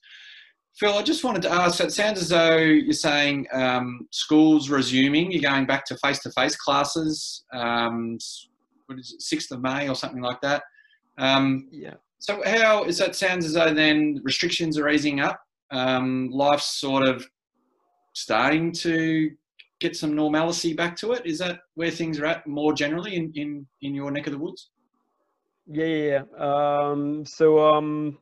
Phil, 0.78 0.92
I 0.92 1.02
just 1.02 1.24
wanted 1.24 1.42
to 1.42 1.50
ask. 1.50 1.78
So 1.78 1.85
It 1.85 1.92
sounds 1.92 2.20
as 2.20 2.28
though 2.28 2.56
you're 2.56 2.92
saying 2.92 3.46
um, 3.52 4.06
schools 4.11 4.68
resuming. 4.68 5.32
You're 5.32 5.50
going 5.50 5.66
back 5.66 5.87
to 5.87 5.96
face-to-face 5.98 6.56
classes. 6.56 7.44
Um, 7.52 8.18
what 8.87 8.98
is 8.98 9.14
it, 9.14 9.22
sixth 9.22 9.50
of 9.52 9.62
May 9.62 9.88
or 9.88 9.94
something 9.94 10.20
like 10.20 10.40
that. 10.42 10.62
Um, 11.18 11.68
Yeah. 11.72 11.94
so 12.18 12.42
how 12.44 12.85
is 12.85 12.98
that? 12.98 13.16
Sounds 13.16 13.46
as 13.46 13.54
though 13.54 13.72
then 13.72 14.20
restrictions 14.22 14.78
are 14.78 14.88
easing 14.90 15.18
up. 15.20 15.40
Um, 15.70 16.28
life's 16.30 16.78
sort 16.78 17.09
of 17.09 17.26
starting 18.12 18.70
to 18.72 19.30
get 19.80 19.96
some 19.96 20.14
normalcy 20.14 20.72
back 20.74 20.94
to 20.96 21.12
it. 21.12 21.24
Is 21.26 21.38
that 21.38 21.61
where 21.74 21.90
things 21.90 22.18
are 22.20 22.26
at 22.26 22.46
more 22.46 22.72
generally 22.74 23.16
in 23.16 23.32
in, 23.35 23.66
in 23.82 23.94
your 23.94 24.11
neck 24.11 24.26
of 24.26 24.32
the 24.35 24.38
woods? 24.38 24.70
Yeah, 25.68 25.85
yeah, 25.85 26.22
yeah. 26.38 26.90
Um, 26.90 27.24
so 27.24 27.59
um, 27.59 28.18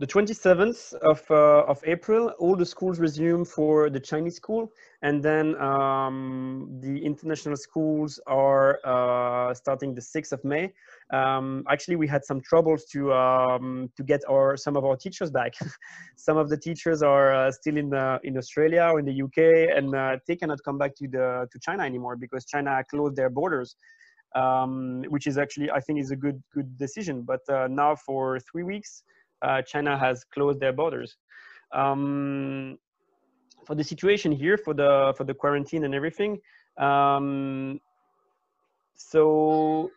the 0.00 0.06
27th 0.06 0.94
of, 0.94 1.22
uh, 1.30 1.64
of 1.70 1.80
April, 1.84 2.32
all 2.40 2.56
the 2.56 2.66
schools 2.66 2.98
resume 2.98 3.44
for 3.44 3.90
the 3.90 4.00
Chinese 4.00 4.36
school, 4.36 4.72
and 5.02 5.22
then 5.22 5.54
um, 5.60 6.68
the 6.80 7.04
international 7.04 7.56
schools 7.56 8.18
are 8.26 8.80
uh, 8.84 9.54
starting 9.54 9.94
the 9.94 10.00
6th 10.00 10.32
of 10.32 10.44
May. 10.44 10.72
Um, 11.12 11.64
actually, 11.70 11.94
we 11.94 12.08
had 12.08 12.24
some 12.24 12.40
troubles 12.40 12.86
to 12.86 13.12
um, 13.12 13.90
to 13.96 14.02
get 14.02 14.20
our 14.28 14.56
some 14.56 14.76
of 14.76 14.84
our 14.84 14.96
teachers 14.96 15.30
back. 15.30 15.54
some 16.16 16.36
of 16.36 16.48
the 16.48 16.56
teachers 16.56 17.02
are 17.02 17.32
uh, 17.32 17.52
still 17.52 17.76
in 17.76 17.90
the, 17.90 18.18
in 18.24 18.36
Australia 18.36 18.90
or 18.92 18.98
in 18.98 19.06
the 19.06 19.22
UK, 19.22 19.76
and 19.76 19.94
uh, 19.94 20.16
they 20.26 20.34
cannot 20.34 20.58
come 20.64 20.76
back 20.76 20.96
to 20.96 21.06
the 21.06 21.48
to 21.52 21.58
China 21.60 21.84
anymore 21.84 22.16
because 22.16 22.44
China 22.46 22.82
closed 22.90 23.14
their 23.14 23.30
borders 23.30 23.76
um, 24.34 25.04
which 25.08 25.26
is 25.26 25.38
actually 25.38 25.70
I 25.70 25.80
think 25.80 26.00
is 26.00 26.10
a 26.10 26.16
good 26.16 26.42
good 26.54 26.76
decision. 26.78 27.22
But 27.22 27.40
uh, 27.48 27.68
now 27.68 27.96
for 27.96 28.38
three 28.40 28.62
weeks, 28.62 29.02
uh, 29.42 29.62
China 29.62 29.96
has 29.98 30.24
closed 30.24 30.60
their 30.60 30.72
borders. 30.72 31.16
Um, 31.72 32.78
for 33.66 33.74
the 33.74 33.84
situation 33.84 34.32
here, 34.32 34.56
for 34.56 34.74
the 34.74 35.14
for 35.16 35.24
the 35.24 35.34
quarantine 35.34 35.84
and 35.84 35.94
everything, 35.94 36.40
um, 36.78 37.80
so 38.94 39.90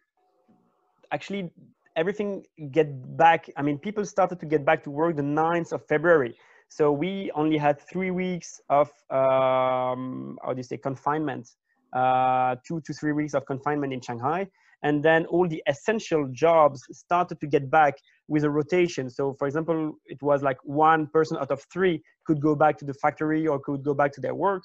actually 1.11 1.51
everything 1.95 2.43
get 2.71 3.17
back. 3.17 3.49
I 3.57 3.61
mean, 3.61 3.77
people 3.77 4.05
started 4.05 4.39
to 4.39 4.45
get 4.45 4.65
back 4.65 4.83
to 4.83 4.91
work 4.91 5.15
the 5.15 5.23
9th 5.23 5.73
of 5.73 5.85
February. 5.85 6.35
So 6.69 6.91
we 6.91 7.31
only 7.35 7.57
had 7.57 7.81
three 7.81 8.11
weeks 8.11 8.61
of 8.69 8.87
um, 9.09 10.39
how 10.43 10.53
do 10.53 10.57
you 10.57 10.63
say 10.63 10.77
confinement 10.77 11.49
uh, 11.93 12.55
two 12.65 12.81
to 12.81 12.93
three 12.93 13.11
weeks 13.11 13.33
of 13.33 13.45
confinement 13.45 13.93
in 13.93 14.01
Shanghai. 14.01 14.47
And 14.83 15.03
then 15.03 15.25
all 15.27 15.47
the 15.47 15.61
essential 15.67 16.27
jobs 16.31 16.83
started 16.91 17.39
to 17.39 17.47
get 17.47 17.69
back 17.69 17.95
with 18.27 18.43
a 18.43 18.49
rotation. 18.49 19.09
So, 19.09 19.35
for 19.37 19.45
example, 19.47 19.93
it 20.07 20.21
was 20.23 20.41
like 20.41 20.57
one 20.63 21.07
person 21.07 21.37
out 21.37 21.51
of 21.51 21.63
three 21.71 22.01
could 22.25 22.41
go 22.41 22.55
back 22.55 22.77
to 22.79 22.85
the 22.85 22.93
factory 22.95 23.47
or 23.47 23.59
could 23.59 23.83
go 23.83 23.93
back 23.93 24.11
to 24.13 24.21
their 24.21 24.33
work. 24.33 24.63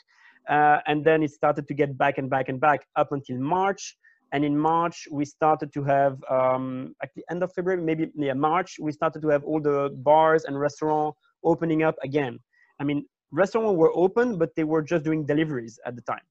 Uh, 0.49 0.79
and 0.87 1.05
then 1.05 1.23
it 1.23 1.33
started 1.33 1.67
to 1.69 1.75
get 1.75 1.99
back 1.99 2.19
and 2.19 2.31
back 2.31 2.49
and 2.49 2.61
back 2.61 2.87
up 2.97 3.13
until 3.13 3.39
March. 3.39 3.97
And 4.33 4.45
in 4.45 4.57
March, 4.57 5.07
we 5.11 5.25
started 5.25 5.73
to 5.75 5.85
have, 5.85 6.23
um, 6.31 6.95
at 7.03 7.11
the 7.15 7.25
end 7.31 7.43
of 7.43 7.53
February, 7.53 7.83
maybe 7.83 8.11
yeah, 8.17 8.33
March, 8.33 8.77
we 8.81 8.93
started 8.93 9.23
to 9.23 9.29
have 9.29 9.45
all 9.45 9.61
the 9.61 9.91
bars 9.97 10.45
and 10.45 10.59
restaurants 10.59 11.19
opening 11.45 11.83
up 11.83 11.97
again. 12.03 12.39
I 12.81 12.85
mean, 12.85 13.07
restaurants 13.31 13.77
were 13.77 13.93
open, 13.95 14.39
but 14.39 14.51
they 14.57 14.65
were 14.65 14.83
just 14.83 15.05
doing 15.05 15.27
deliveries 15.27 15.79
at 15.85 15.95
the 15.95 16.03
time. 16.03 16.27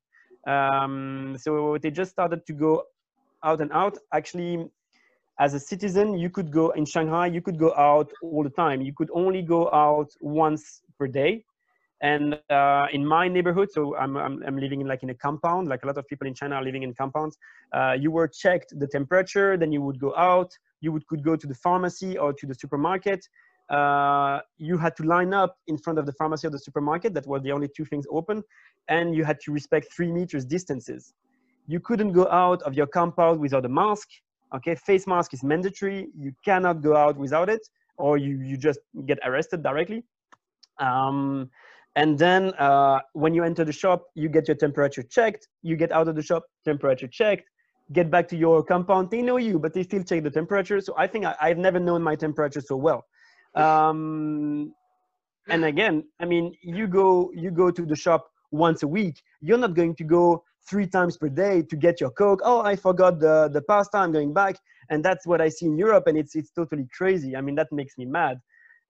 Um, 0.45 1.37
so 1.39 1.77
they 1.81 1.91
just 1.91 2.11
started 2.11 2.45
to 2.45 2.53
go 2.53 2.83
out 3.43 3.61
and 3.61 3.71
out. 3.71 3.97
Actually, 4.13 4.69
as 5.39 5.53
a 5.53 5.59
citizen, 5.59 6.17
you 6.17 6.29
could 6.29 6.51
go 6.51 6.69
in 6.71 6.85
Shanghai, 6.85 7.27
you 7.27 7.41
could 7.41 7.59
go 7.59 7.73
out 7.75 8.11
all 8.21 8.43
the 8.43 8.49
time. 8.49 8.81
You 8.81 8.93
could 8.93 9.09
only 9.13 9.41
go 9.41 9.69
out 9.71 10.09
once 10.21 10.81
per 10.97 11.07
day. 11.07 11.43
And 12.01 12.39
uh, 12.49 12.87
in 12.91 13.05
my 13.05 13.27
neighborhood, 13.27 13.69
so 13.71 13.95
I'm, 13.95 14.15
I'm, 14.17 14.43
I'm 14.45 14.57
living 14.57 14.81
in 14.81 14.87
like 14.87 15.01
in 15.03 15.09
a 15.09 15.15
compound, 15.15 15.67
like 15.67 15.83
a 15.83 15.87
lot 15.87 15.97
of 15.97 16.07
people 16.07 16.27
in 16.27 16.33
China 16.33 16.55
are 16.55 16.63
living 16.63 16.83
in 16.83 16.93
compounds. 16.93 17.37
Uh, 17.73 17.95
you 17.97 18.11
were 18.11 18.27
checked 18.27 18.73
the 18.77 18.87
temperature, 18.87 19.57
then 19.57 19.71
you 19.71 19.81
would 19.81 19.99
go 19.99 20.15
out. 20.15 20.51
You 20.81 20.91
would 20.91 21.07
could 21.07 21.23
go 21.23 21.35
to 21.35 21.47
the 21.47 21.55
pharmacy 21.55 22.17
or 22.17 22.33
to 22.33 22.45
the 22.45 22.53
supermarket. 22.53 23.27
Uh, 23.69 24.39
you 24.57 24.77
had 24.77 24.95
to 24.95 25.03
line 25.03 25.33
up 25.33 25.57
in 25.67 25.77
front 25.77 25.97
of 25.97 26.05
the 26.05 26.13
pharmacy 26.13 26.45
or 26.47 26.51
the 26.51 26.59
supermarket. 26.59 27.13
That 27.13 27.25
was 27.25 27.41
the 27.41 27.51
only 27.51 27.67
two 27.75 27.85
things 27.85 28.05
open, 28.11 28.43
and 28.89 29.15
you 29.15 29.23
had 29.23 29.39
to 29.41 29.51
respect 29.51 29.87
three 29.95 30.11
meters 30.11 30.45
distances. 30.45 31.13
You 31.67 31.79
couldn't 31.79 32.11
go 32.11 32.27
out 32.29 32.61
of 32.61 32.75
your 32.75 32.85
compound 32.85 33.39
without 33.39 33.65
a 33.65 33.69
mask. 33.69 34.07
Okay, 34.55 34.75
face 34.75 35.07
mask 35.07 35.33
is 35.33 35.43
mandatory. 35.43 36.09
You 36.15 36.31
cannot 36.43 36.81
go 36.83 36.95
out 36.95 37.17
without 37.17 37.49
it, 37.49 37.61
or 37.97 38.17
you 38.17 38.37
you 38.37 38.55
just 38.55 38.79
get 39.07 39.17
arrested 39.25 39.63
directly. 39.63 40.03
Um, 40.79 41.49
and 41.95 42.19
then 42.19 42.53
uh, 42.59 42.99
when 43.13 43.33
you 43.33 43.43
enter 43.43 43.65
the 43.65 43.71
shop, 43.71 44.03
you 44.13 44.29
get 44.29 44.47
your 44.47 44.57
temperature 44.57 45.01
checked. 45.01 45.47
You 45.63 45.75
get 45.75 45.91
out 45.91 46.07
of 46.07 46.15
the 46.15 46.21
shop, 46.21 46.43
temperature 46.65 47.07
checked. 47.07 47.49
Get 47.93 48.11
back 48.11 48.27
to 48.27 48.37
your 48.37 48.63
compound. 48.63 49.09
They 49.09 49.21
know 49.21 49.37
you, 49.37 49.57
but 49.57 49.73
they 49.73 49.83
still 49.83 50.03
check 50.03 50.21
the 50.23 50.29
temperature. 50.29 50.81
So 50.81 50.93
I 50.97 51.07
think 51.07 51.25
I, 51.25 51.35
I've 51.41 51.57
never 51.57 51.79
known 51.79 52.03
my 52.03 52.15
temperature 52.15 52.61
so 52.61 52.75
well 52.75 53.05
um, 53.55 54.73
and 55.47 55.63
again 55.65 56.03
i 56.19 56.25
mean 56.25 56.55
you 56.61 56.87
go 56.87 57.31
you 57.35 57.51
go 57.51 57.69
to 57.69 57.85
the 57.85 57.95
shop 57.95 58.29
once 58.55 58.83
a 58.83 58.87
week. 58.87 59.21
You're 59.41 59.57
not 59.57 59.73
going 59.75 59.95
to 59.95 60.03
go 60.03 60.43
three 60.67 60.87
times 60.87 61.17
per 61.17 61.29
day 61.29 61.61
to 61.61 61.75
get 61.75 62.01
your 62.01 62.11
coke. 62.11 62.41
Oh 62.43 62.61
i 62.61 62.75
forgot 62.75 63.19
the 63.19 63.49
the 63.49 63.61
pasta. 63.61 63.97
I'm 63.97 64.11
going 64.11 64.33
back. 64.33 64.55
And 64.89 65.03
that's 65.03 65.25
what 65.25 65.41
i 65.41 65.49
see 65.49 65.65
in 65.65 65.77
europe. 65.77 66.07
And 66.07 66.17
it's 66.17 66.35
it's 66.35 66.51
totally 66.51 66.87
crazy. 66.97 67.35
I 67.35 67.41
mean 67.41 67.55
that 67.55 67.71
makes 67.71 67.97
me 67.97 68.05
mad. 68.05 68.37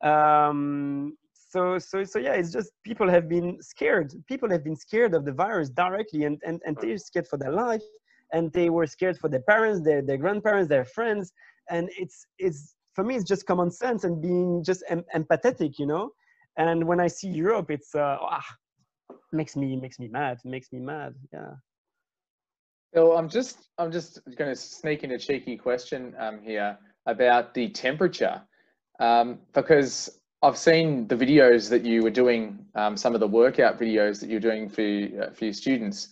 Um, 0.03 1.17
so 1.33 1.79
so 1.79 2.03
so 2.03 2.19
yeah 2.19 2.33
it's 2.33 2.51
just 2.51 2.71
people 2.83 3.09
have 3.09 3.27
been 3.27 3.57
scared. 3.61 4.13
People 4.27 4.49
have 4.49 4.63
been 4.63 4.75
scared 4.75 5.13
of 5.13 5.25
the 5.25 5.33
virus 5.33 5.69
directly. 5.69 6.23
And 6.25 6.37
and, 6.45 6.61
and 6.65 6.77
they're 6.81 6.97
scared 6.97 7.27
for 7.27 7.37
their 7.37 7.51
life. 7.51 7.83
And 8.33 8.51
they 8.51 8.69
were 8.69 8.87
scared 8.87 9.17
for 9.17 9.29
their 9.29 9.45
parents 9.53 9.81
their, 9.81 10.01
their 10.01 10.17
grandparents 10.17 10.69
their 10.69 10.85
friends. 10.85 11.33
And 11.69 11.89
it's 11.97 12.27
it's 12.37 12.75
for 12.95 13.03
me 13.03 13.15
it's 13.15 13.23
just 13.23 13.45
common 13.45 13.69
sense 13.69 14.03
and 14.03 14.21
being 14.21 14.63
just 14.63 14.83
em- 14.89 15.05
empathetic 15.15 15.77
you 15.77 15.85
know? 15.85 16.11
And 16.57 16.87
when 16.87 16.99
i 16.99 17.07
see 17.07 17.27
europe 17.27 17.69
it's 17.69 17.93
uh 17.95 18.17
ah, 18.21 18.45
makes 19.31 19.55
me 19.55 19.75
makes 19.75 19.99
me 19.99 20.07
mad 20.07 20.39
makes 20.45 20.71
me 20.71 20.79
mad 20.79 21.13
yeah. 21.33 21.51
Bill, 22.95 23.17
I'm 23.17 23.27
just 23.27 23.67
I'm 23.77 23.91
just 23.91 24.23
going 24.37 24.49
to 24.49 24.55
sneak 24.55 25.03
in 25.03 25.11
a 25.11 25.19
cheeky 25.19 25.57
question 25.57 26.15
um, 26.17 26.39
here 26.41 26.77
about 27.05 27.53
the 27.53 27.67
temperature, 27.67 28.41
um, 29.01 29.39
because 29.53 30.21
I've 30.41 30.57
seen 30.57 31.05
the 31.09 31.15
videos 31.15 31.69
that 31.71 31.83
you 31.83 32.03
were 32.03 32.09
doing, 32.09 32.65
um, 32.75 32.95
some 32.95 33.13
of 33.13 33.19
the 33.19 33.27
workout 33.27 33.77
videos 33.77 34.21
that 34.21 34.29
you're 34.29 34.39
doing 34.39 34.69
for 34.69 34.81
uh, 34.81 35.31
for 35.31 35.43
your 35.43 35.53
students, 35.53 36.07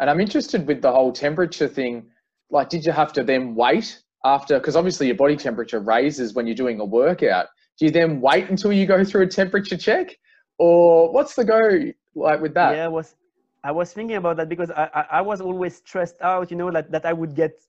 and 0.00 0.10
I'm 0.10 0.20
interested 0.20 0.66
with 0.66 0.82
the 0.82 0.90
whole 0.90 1.12
temperature 1.12 1.68
thing. 1.68 2.10
Like, 2.50 2.68
did 2.68 2.84
you 2.84 2.90
have 2.90 3.12
to 3.12 3.22
then 3.22 3.54
wait 3.54 4.02
after? 4.24 4.58
Because 4.58 4.76
obviously 4.76 5.06
your 5.06 5.16
body 5.16 5.36
temperature 5.36 5.80
raises 5.80 6.34
when 6.34 6.46
you're 6.46 6.56
doing 6.56 6.80
a 6.80 6.84
workout. 6.84 7.46
Do 7.78 7.86
you 7.86 7.90
then 7.90 8.20
wait 8.20 8.50
until 8.50 8.72
you 8.72 8.86
go 8.86 9.04
through 9.04 9.22
a 9.22 9.26
temperature 9.26 9.76
check, 9.76 10.16
or 10.58 11.12
what's 11.12 11.34
the 11.34 11.44
go 11.44 11.92
like 12.14 12.40
with 12.40 12.54
that? 12.54 12.76
yeah 12.76 12.84
i 12.84 12.88
was 12.88 13.16
i 13.64 13.72
was 13.72 13.92
thinking 13.92 14.16
about 14.16 14.36
that 14.36 14.48
because 14.48 14.70
i 14.70 14.88
i, 14.94 15.18
I 15.18 15.20
was 15.20 15.40
always 15.40 15.76
stressed 15.76 16.20
out 16.20 16.50
you 16.50 16.56
know 16.56 16.68
like 16.68 16.90
that 16.90 17.04
i 17.04 17.12
would 17.12 17.34
get 17.34 17.60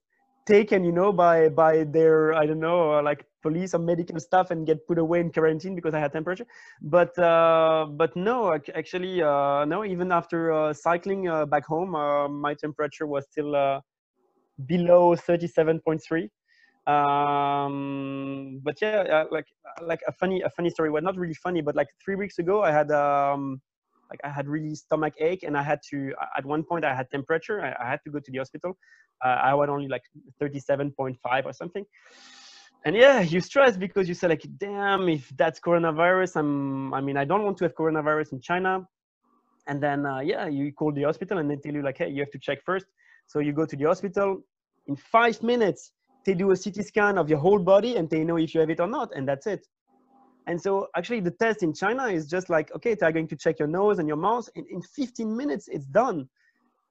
taken 0.45 0.83
you 0.83 0.91
know 0.91 1.11
by 1.11 1.49
by 1.49 1.83
their 1.85 2.35
i 2.35 2.45
don't 2.45 2.59
know 2.59 2.93
uh, 2.93 3.01
like 3.01 3.25
police 3.41 3.73
or 3.73 3.79
medical 3.79 4.19
stuff 4.19 4.51
and 4.51 4.65
get 4.67 4.85
put 4.87 4.99
away 4.99 5.19
in 5.19 5.31
quarantine 5.31 5.75
because 5.75 5.95
i 5.95 5.99
had 5.99 6.11
temperature 6.11 6.45
but 6.83 7.17
uh 7.17 7.87
but 7.89 8.15
no 8.15 8.53
actually 8.75 9.21
uh 9.21 9.65
no 9.65 9.83
even 9.83 10.11
after 10.11 10.51
uh, 10.51 10.73
cycling 10.73 11.27
uh, 11.27 11.45
back 11.45 11.65
home 11.65 11.95
uh, 11.95 12.27
my 12.27 12.53
temperature 12.53 13.07
was 13.07 13.25
still 13.31 13.55
uh, 13.55 13.79
below 14.67 15.15
37.3 15.15 16.29
um 16.87 18.59
but 18.63 18.75
yeah 18.79 19.01
uh, 19.15 19.25
like 19.31 19.47
like 19.81 20.01
a 20.07 20.11
funny 20.11 20.41
a 20.41 20.49
funny 20.51 20.69
story. 20.69 20.89
Well 20.91 21.01
not 21.01 21.17
really 21.17 21.33
funny 21.33 21.61
but 21.61 21.75
like 21.75 21.87
three 22.03 22.15
weeks 22.15 22.37
ago 22.37 22.61
i 22.63 22.71
had 22.71 22.91
um 22.91 23.59
like 24.11 24.19
i 24.23 24.29
had 24.29 24.47
really 24.47 24.75
stomach 24.75 25.13
ache 25.19 25.43
and 25.43 25.57
i 25.57 25.63
had 25.63 25.79
to 25.89 26.13
at 26.37 26.45
one 26.45 26.63
point 26.63 26.85
i 26.85 26.93
had 26.93 27.09
temperature. 27.09 27.61
I, 27.61 27.75
I 27.83 27.89
had 27.89 28.01
to 28.05 28.11
go 28.11 28.19
to 28.19 28.31
the 28.31 28.37
hospital. 28.37 28.77
Uh, 29.23 29.39
i 29.49 29.53
was 29.53 29.69
only 29.69 29.87
like 29.87 30.03
37.5 30.41 31.45
or 31.45 31.53
something. 31.53 31.85
And 32.85 32.95
yeah 32.95 33.21
you 33.21 33.39
stress 33.41 33.77
because 33.77 34.07
you 34.07 34.13
say 34.13 34.27
like 34.27 34.45
damn 34.57 35.09
if 35.09 35.31
that's 35.35 35.59
coronavirus 35.59 36.35
i'm 36.35 36.93
i 36.93 37.01
mean 37.01 37.17
i 37.17 37.25
don't 37.25 37.43
want 37.43 37.57
to 37.57 37.63
have 37.65 37.75
coronavirus 37.75 38.33
in 38.33 38.41
china. 38.41 38.87
And 39.67 39.81
then 39.81 40.05
uh, 40.05 40.19
yeah 40.19 40.45
you 40.45 40.71
call 40.71 40.91
the 40.91 41.03
hospital 41.03 41.39
and 41.39 41.49
they 41.49 41.55
tell 41.55 41.73
you 41.73 41.81
like 41.81 41.97
hey 41.97 42.09
you 42.09 42.19
have 42.19 42.31
to 42.31 42.39
check 42.39 42.59
first. 42.63 42.85
So 43.25 43.39
you 43.39 43.53
go 43.53 43.65
to 43.65 43.75
the 43.75 43.85
hospital. 43.85 44.41
In 44.87 44.95
five 44.95 45.41
minutes 45.41 45.91
they 46.25 46.33
do 46.33 46.51
a 46.51 46.55
ct 46.55 46.83
scan 46.83 47.17
of 47.17 47.29
your 47.29 47.39
whole 47.39 47.59
body 47.59 47.95
and 47.97 48.09
they 48.09 48.23
know 48.23 48.37
if 48.37 48.53
you 48.53 48.59
have 48.59 48.69
it 48.69 48.79
or 48.79 48.87
not 48.87 49.09
and 49.15 49.27
that's 49.27 49.47
it. 49.47 49.65
And 50.47 50.61
so 50.61 50.87
actually 50.95 51.21
the 51.21 51.31
test 51.31 51.63
in 51.63 51.73
china 51.73 52.05
is 52.07 52.27
just 52.27 52.49
like 52.49 52.73
okay 52.75 52.95
they're 52.95 53.11
going 53.11 53.27
to 53.27 53.35
check 53.35 53.59
your 53.59 53.67
nose 53.67 53.99
and 53.99 54.07
your 54.07 54.17
mouth 54.17 54.47
and 54.55 54.65
in 54.67 54.81
15 54.81 55.35
minutes 55.35 55.67
it's 55.67 55.85
done. 55.85 56.27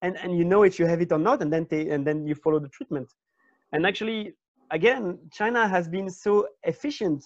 And 0.02 0.16
and 0.18 0.36
you 0.38 0.44
know 0.44 0.62
if 0.62 0.78
you 0.78 0.86
have 0.86 1.00
it 1.00 1.12
or 1.12 1.18
not 1.18 1.42
and 1.42 1.52
then 1.52 1.66
they 1.70 1.88
and 1.90 2.06
then 2.06 2.26
you 2.26 2.34
follow 2.34 2.58
the 2.58 2.68
treatment. 2.68 3.08
And 3.72 3.86
actually 3.86 4.32
again 4.70 5.18
china 5.32 5.68
has 5.68 5.88
been 5.88 6.08
so 6.10 6.48
efficient 6.62 7.24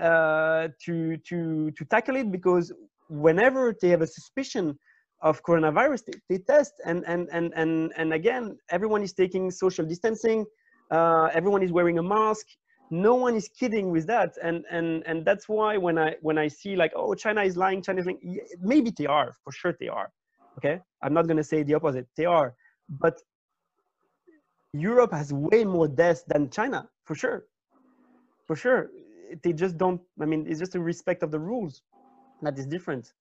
uh, 0.00 0.68
to 0.84 1.16
to 1.28 1.70
to 1.72 1.84
tackle 1.86 2.16
it 2.16 2.30
because 2.30 2.72
whenever 3.08 3.74
they 3.80 3.88
have 3.88 4.02
a 4.02 4.06
suspicion 4.06 4.78
of 5.22 5.42
coronavirus 5.42 6.04
they, 6.06 6.18
they 6.28 6.38
test. 6.44 6.74
And 6.84 7.04
and 7.06 7.28
and 7.32 7.52
and 7.56 7.92
and 7.96 8.12
again 8.12 8.58
everyone 8.70 9.02
is 9.02 9.12
taking 9.12 9.50
social 9.50 9.84
distancing 9.84 10.46
Uh, 10.90 11.28
everyone 11.32 11.62
is 11.62 11.72
wearing 11.72 11.98
a 11.98 12.02
mask. 12.02 12.46
No 12.90 13.14
one 13.14 13.34
is 13.34 13.48
kidding 13.48 13.90
with 13.90 14.06
that, 14.06 14.36
and 14.42 14.64
and 14.70 15.02
and 15.06 15.24
that's 15.24 15.46
why 15.48 15.76
when 15.76 15.98
I 15.98 16.16
when 16.22 16.38
I 16.38 16.48
see 16.48 16.74
like 16.74 16.92
oh 16.96 17.14
China 17.14 17.42
is 17.42 17.56
lying, 17.56 17.82
China 17.82 18.00
is 18.00 18.06
lying, 18.06 18.40
maybe 18.60 18.90
they 18.96 19.06
are 19.06 19.34
for 19.44 19.52
sure 19.52 19.74
they 19.78 19.88
are. 19.88 20.10
Okay, 20.56 20.80
I'm 21.02 21.12
not 21.12 21.28
gonna 21.28 21.44
say 21.44 21.62
the 21.62 21.74
opposite. 21.74 22.06
They 22.16 22.24
are, 22.24 22.54
but 22.88 23.20
Europe 24.72 25.12
has 25.12 25.32
way 25.32 25.64
more 25.64 25.86
deaths 25.86 26.24
than 26.26 26.48
China 26.48 26.88
for 27.04 27.14
sure, 27.14 27.44
for 28.46 28.56
sure. 28.56 28.90
They 29.42 29.52
just 29.52 29.76
don't. 29.76 30.00
I 30.22 30.24
mean, 30.24 30.46
it's 30.48 30.58
just 30.58 30.74
a 30.74 30.80
respect 30.80 31.22
of 31.22 31.30
the 31.30 31.38
rules 31.38 31.82
that 32.40 32.58
is 32.58 32.66
different. 32.66 33.12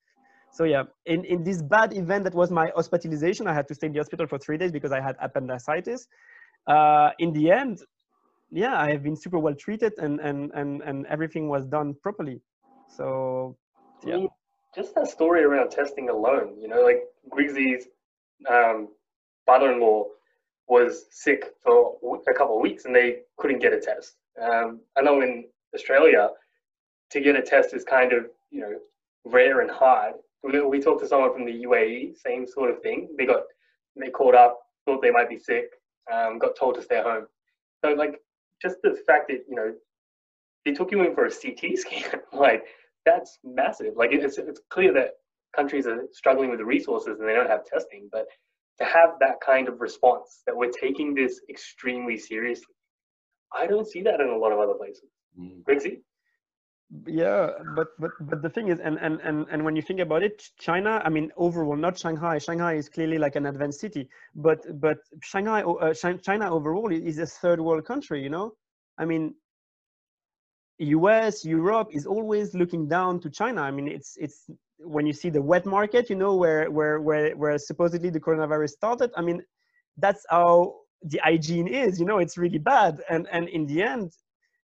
So 0.51 0.63
yeah, 0.63 0.83
in, 1.05 1.25
in 1.25 1.43
this 1.43 1.61
bad 1.61 1.95
event 1.95 2.23
that 2.23 2.33
was 2.33 2.51
my 2.51 2.71
hospitalization, 2.75 3.47
I 3.47 3.53
had 3.53 3.67
to 3.67 3.75
stay 3.75 3.87
in 3.87 3.93
the 3.93 3.99
hospital 3.99 4.27
for 4.27 4.39
three 4.39 4.57
days 4.57 4.71
because 4.71 4.91
I 4.91 5.01
had 5.01 5.15
appendicitis. 5.19 6.07
Uh, 6.67 7.11
in 7.19 7.31
the 7.33 7.49
end, 7.51 7.81
yeah, 8.51 8.79
I 8.79 8.91
have 8.91 9.03
been 9.03 9.15
super 9.15 9.39
well 9.39 9.55
treated 9.55 9.93
and, 9.97 10.19
and, 10.19 10.51
and, 10.53 10.81
and 10.81 11.05
everything 11.07 11.49
was 11.49 11.65
done 11.65 11.95
properly. 12.01 12.41
So 12.87 13.57
I 14.03 14.09
yeah. 14.09 14.15
mean, 14.17 14.29
just 14.75 14.95
that 14.95 15.07
story 15.07 15.43
around 15.43 15.69
testing 15.69 16.09
alone, 16.09 16.55
you 16.59 16.67
know, 16.67 16.81
like 16.81 17.03
Griggsy's 17.29 17.87
um, 18.49 18.89
father-in-law 19.45 20.05
was 20.67 21.05
sick 21.11 21.45
for 21.63 21.97
a 22.29 22.33
couple 22.33 22.55
of 22.57 22.61
weeks 22.61 22.85
and 22.85 22.95
they 22.95 23.19
couldn't 23.37 23.59
get 23.59 23.73
a 23.73 23.79
test. 23.79 24.15
Um, 24.41 24.81
I 24.97 25.01
know 25.01 25.21
in 25.21 25.45
Australia, 25.73 26.29
to 27.11 27.21
get 27.21 27.35
a 27.35 27.41
test 27.41 27.73
is 27.73 27.83
kind 27.83 28.11
of, 28.11 28.25
you 28.51 28.61
know, 28.61 28.77
rare 29.25 29.61
and 29.61 29.71
hard. 29.71 30.15
We, 30.43 30.59
we 30.61 30.81
talked 30.81 31.01
to 31.01 31.07
someone 31.07 31.33
from 31.33 31.45
the 31.45 31.63
UAE, 31.63 32.17
same 32.17 32.45
sort 32.45 32.69
of 32.69 32.81
thing. 32.81 33.09
They 33.17 33.25
got, 33.25 33.43
they 33.95 34.09
called 34.09 34.35
up, 34.35 34.59
thought 34.85 35.01
they 35.01 35.11
might 35.11 35.29
be 35.29 35.39
sick, 35.39 35.71
um, 36.13 36.39
got 36.39 36.55
told 36.57 36.75
to 36.75 36.81
stay 36.81 37.01
home. 37.01 37.27
So 37.83 37.91
like, 37.91 38.21
just 38.61 38.77
the 38.83 38.97
fact 39.05 39.27
that, 39.29 39.43
you 39.47 39.55
know, 39.55 39.73
they 40.65 40.73
took 40.73 40.91
you 40.91 41.03
in 41.03 41.13
for 41.13 41.25
a 41.25 41.31
CT 41.31 41.75
scan, 41.77 42.21
like 42.33 42.63
that's 43.05 43.39
massive. 43.43 43.93
Like 43.95 44.11
it's, 44.11 44.37
it's 44.37 44.61
clear 44.69 44.93
that 44.93 45.11
countries 45.55 45.87
are 45.87 46.03
struggling 46.11 46.49
with 46.49 46.59
the 46.59 46.65
resources 46.65 47.19
and 47.19 47.27
they 47.27 47.33
don't 47.33 47.49
have 47.49 47.65
testing, 47.65 48.09
but 48.11 48.27
to 48.79 48.85
have 48.85 49.11
that 49.19 49.39
kind 49.43 49.67
of 49.67 49.81
response 49.81 50.41
that 50.45 50.55
we're 50.55 50.71
taking 50.71 51.13
this 51.13 51.41
extremely 51.49 52.17
seriously, 52.17 52.75
I 53.57 53.65
don't 53.65 53.87
see 53.87 54.01
that 54.03 54.19
in 54.19 54.27
a 54.27 54.37
lot 54.37 54.51
of 54.51 54.59
other 54.59 54.73
places. 54.73 55.09
Mm. 55.39 55.63
Yeah 57.05 57.49
but 57.75 57.87
but 57.99 58.11
but 58.21 58.41
the 58.41 58.49
thing 58.49 58.69
is 58.69 58.79
and 58.79 58.97
and 58.99 59.19
and, 59.21 59.45
and 59.51 59.63
when 59.63 59.75
you 59.75 59.81
think 59.81 59.99
about 59.99 60.23
it 60.23 60.41
china 60.57 61.01
i 61.03 61.09
mean 61.09 61.29
overall 61.35 61.75
not 61.75 61.97
shanghai. 61.97 62.37
Shanghai 62.37 62.75
is 62.75 62.87
clearly 62.87 63.17
like 63.17 63.35
an 63.35 63.45
advanced 63.45 63.81
city 63.81 64.07
but 64.35 64.59
but 64.79 64.99
shanghai 65.21 65.63
uh, 65.63 65.93
china 65.93 66.53
overall 66.53 66.91
is 66.91 67.17
a 67.17 67.25
third 67.25 67.59
world 67.59 67.85
country 67.85 68.23
you 68.23 68.29
know? 68.29 68.53
I 68.97 69.05
mean 69.05 69.35
us 70.79 71.43
europe 71.43 71.89
is 71.91 72.05
always 72.05 72.53
looking 72.53 72.87
down 72.87 73.19
to 73.19 73.29
china. 73.29 73.61
I 73.61 73.71
mean 73.71 73.89
it's 73.89 74.15
it's 74.17 74.49
when 74.79 75.05
you 75.05 75.13
see 75.13 75.29
the 75.29 75.41
wet 75.41 75.65
market 75.65 76.09
you 76.09 76.15
know 76.15 76.35
where 76.35 76.71
where 76.71 77.01
where 77.01 77.35
where 77.35 77.57
supposedly 77.57 78.09
the 78.09 78.19
coronavirus 78.19 78.69
started 78.69 79.11
i 79.17 79.21
mean 79.21 79.43
that's 79.97 80.23
how 80.29 80.75
the 81.03 81.19
hygiene 81.23 81.67
is 81.67 81.99
you 81.99 82.05
know? 82.05 82.19
It's 82.19 82.37
really 82.37 82.59
bad. 82.59 83.01
And 83.09 83.27
and 83.31 83.49
in 83.49 83.65
the 83.65 83.83
end 83.83 84.13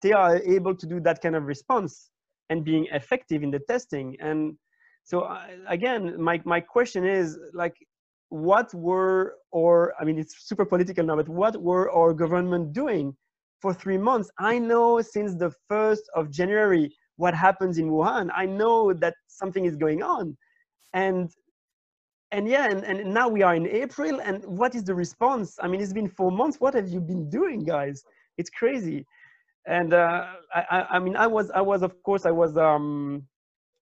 they 0.02 0.12
are 0.12 0.36
able 0.38 0.74
to 0.74 0.86
do 0.86 1.00
that 1.00 1.20
kind 1.22 1.36
of 1.36 1.44
response 1.44 2.10
and 2.50 2.64
being 2.64 2.86
effective 2.92 3.42
in 3.42 3.50
the 3.50 3.60
testing. 3.60 4.16
And 4.20 4.56
so 5.04 5.24
I, 5.24 5.56
again 5.68 6.20
my, 6.20 6.40
my 6.44 6.60
question 6.60 7.04
is 7.04 7.38
like 7.52 7.74
what 8.28 8.72
were 8.72 9.36
or 9.50 9.92
i 10.00 10.04
mean 10.04 10.18
it's 10.18 10.46
super 10.48 10.64
political 10.64 11.04
now 11.04 11.16
but 11.16 11.28
what 11.28 11.60
were 11.60 11.90
our 11.90 12.14
government 12.14 12.72
doing 12.72 13.14
for 13.60 13.72
three 13.72 13.98
months? 13.98 14.28
I 14.40 14.58
know 14.58 15.00
since 15.00 15.34
the 15.36 15.52
1st 15.70 16.04
of 16.16 16.30
january 16.30 16.92
what 17.16 17.34
happens 17.34 17.78
in 17.78 17.88
wuhan. 17.90 18.30
I 18.34 18.46
know 18.46 18.92
that 18.94 19.14
something 19.28 19.64
is 19.66 19.76
going 19.76 20.02
on. 20.02 20.36
And 20.94 21.30
and 22.32 22.48
yeah 22.48 22.66
and, 22.70 22.82
and 22.82 23.14
now 23.14 23.28
we 23.28 23.42
are 23.42 23.54
in 23.54 23.66
april 23.68 24.20
and 24.20 24.44
what 24.44 24.74
is 24.74 24.84
the 24.84 24.94
response? 24.94 25.56
I 25.60 25.68
mean 25.68 25.80
it's 25.80 25.92
been 25.92 26.08
four 26.08 26.32
months. 26.32 26.56
What 26.58 26.74
have 26.74 26.88
you 26.88 27.00
been 27.00 27.28
doing 27.28 27.60
guys? 27.64 28.02
It's 28.38 28.50
crazy 28.50 29.04
and 29.66 29.94
uh, 29.94 30.26
I, 30.54 30.86
I, 30.90 30.98
mean, 30.98 31.16
I 31.16 31.26
was, 31.26 31.50
I 31.50 31.60
was, 31.60 31.82
of 31.82 32.02
course, 32.02 32.26
I 32.26 32.30
was 32.30 32.56
um, 32.56 33.24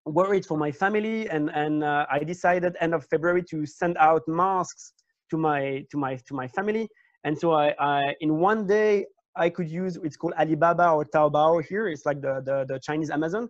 worried 0.04 0.44
for 0.44 0.56
my 0.56 0.70
family, 0.70 1.28
and 1.28 1.50
and 1.50 1.84
uh, 1.84 2.06
I 2.10 2.20
decided 2.20 2.76
end 2.80 2.94
of 2.94 3.06
February 3.06 3.42
to 3.50 3.66
send 3.66 3.96
out 3.98 4.22
masks 4.26 4.92
to 5.30 5.36
my 5.38 5.84
to 5.90 5.96
my 5.96 6.16
to 6.26 6.34
my 6.34 6.48
family. 6.48 6.88
And 7.24 7.38
so 7.38 7.52
I, 7.52 7.74
I 7.78 8.14
in 8.20 8.38
one 8.38 8.66
day 8.66 9.06
I 9.36 9.48
could 9.48 9.70
use 9.70 9.96
it's 10.02 10.16
called 10.16 10.34
Alibaba 10.38 10.90
or 10.90 11.04
Taobao 11.04 11.64
here. 11.64 11.88
It's 11.88 12.04
like 12.04 12.20
the 12.20 12.42
the, 12.44 12.66
the 12.68 12.80
Chinese 12.80 13.10
Amazon. 13.10 13.48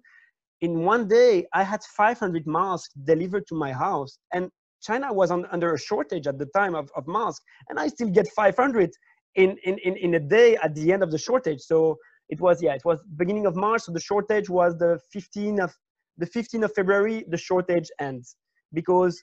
In 0.61 0.85
one 0.85 1.09
day, 1.09 1.47
I 1.55 1.62
had 1.62 1.83
500 1.83 2.47
masks 2.47 2.93
delivered 3.05 3.47
to 3.47 3.55
my 3.55 3.73
house, 3.73 4.19
and 4.35 4.51
China 4.83 5.11
was 5.11 5.31
on, 5.31 5.47
under 5.51 5.73
a 5.73 5.79
shortage 5.79 6.27
at 6.27 6.38
the 6.38 6.47
time 6.55 6.75
of, 6.75 6.90
of 6.95 7.07
masks, 7.07 7.43
and 7.71 7.79
I 7.79 7.88
still 7.88 8.11
get 8.11 8.29
500 8.37 8.90
in, 9.37 9.57
in, 9.64 9.79
in, 9.79 9.97
in 9.97 10.14
a 10.14 10.21
day 10.21 10.57
at 10.57 10.75
the 10.75 10.93
end 10.93 11.03
of 11.03 11.11
the 11.11 11.16
shortage. 11.16 11.61
So 11.61 11.97
it 12.31 12.40
was 12.40 12.62
yeah 12.62 12.75
it 12.75 12.85
was 12.85 12.99
beginning 13.16 13.47
of 13.47 13.55
march 13.57 13.83
so 13.83 13.93
the 13.93 14.01
shortage 14.01 14.49
was 14.49 14.79
the 14.79 14.99
15th 15.14 15.62
of 15.64 15.73
the 16.16 16.27
15th 16.27 16.64
of 16.64 16.73
february 16.75 17.25
the 17.29 17.37
shortage 17.37 17.90
ends. 18.01 18.37
Because 18.73 19.23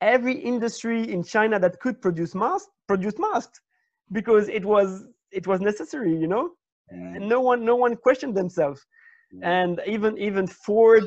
every 0.00 0.36
industry 0.52 1.00
in 1.12 1.22
china 1.22 1.58
that 1.60 1.78
could 1.80 2.00
produce 2.00 2.34
masks 2.34 2.70
produced 2.88 3.18
masks 3.18 3.60
because 4.12 4.48
it 4.48 4.64
was 4.64 5.06
it 5.30 5.46
was 5.46 5.60
necessary 5.60 6.12
you 6.24 6.26
know? 6.26 6.50
And 7.16 7.28
no 7.28 7.40
one 7.40 7.64
no 7.64 7.76
one 7.76 7.94
questioned 7.96 8.34
themselves. 8.36 8.80
And 9.42 9.80
even 9.86 10.18
even 10.18 10.46
ford 10.46 11.06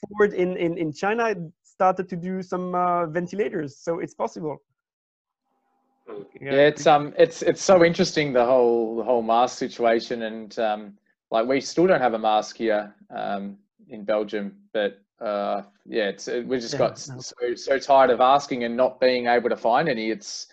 ford 0.00 0.32
in 0.34 0.56
in, 0.56 0.76
in 0.78 0.92
china 0.92 1.24
started 1.62 2.06
to 2.12 2.16
do 2.16 2.42
some 2.42 2.74
uh, 2.74 3.06
ventilators 3.06 3.78
so 3.84 3.98
it's 4.00 4.14
possible. 4.14 4.56
Yeah, 6.40 6.52
it's 6.52 6.86
um, 6.86 7.14
it's 7.16 7.42
it's 7.42 7.62
so 7.62 7.84
interesting 7.84 8.32
the 8.32 8.44
whole 8.44 8.96
the 8.96 9.04
whole 9.04 9.22
mask 9.22 9.58
situation, 9.58 10.22
and 10.22 10.58
um, 10.58 10.98
like 11.30 11.46
we 11.46 11.60
still 11.60 11.86
don't 11.86 12.00
have 12.00 12.14
a 12.14 12.18
mask 12.18 12.56
here 12.56 12.94
um, 13.14 13.56
in 13.88 14.04
Belgium, 14.04 14.56
but 14.72 15.00
uh, 15.20 15.62
yeah, 15.86 16.08
it's 16.08 16.28
it, 16.28 16.46
we 16.46 16.58
just 16.58 16.74
Yeah, 16.74 16.78
got 16.80 17.08
no. 17.08 17.20
so 17.20 17.54
so 17.54 17.78
tired 17.78 18.10
of 18.10 18.20
asking 18.20 18.64
and 18.64 18.76
not 18.76 19.00
being 19.00 19.26
able 19.26 19.48
to 19.48 19.56
find 19.56 19.88
any. 19.88 20.10
It's 20.10 20.48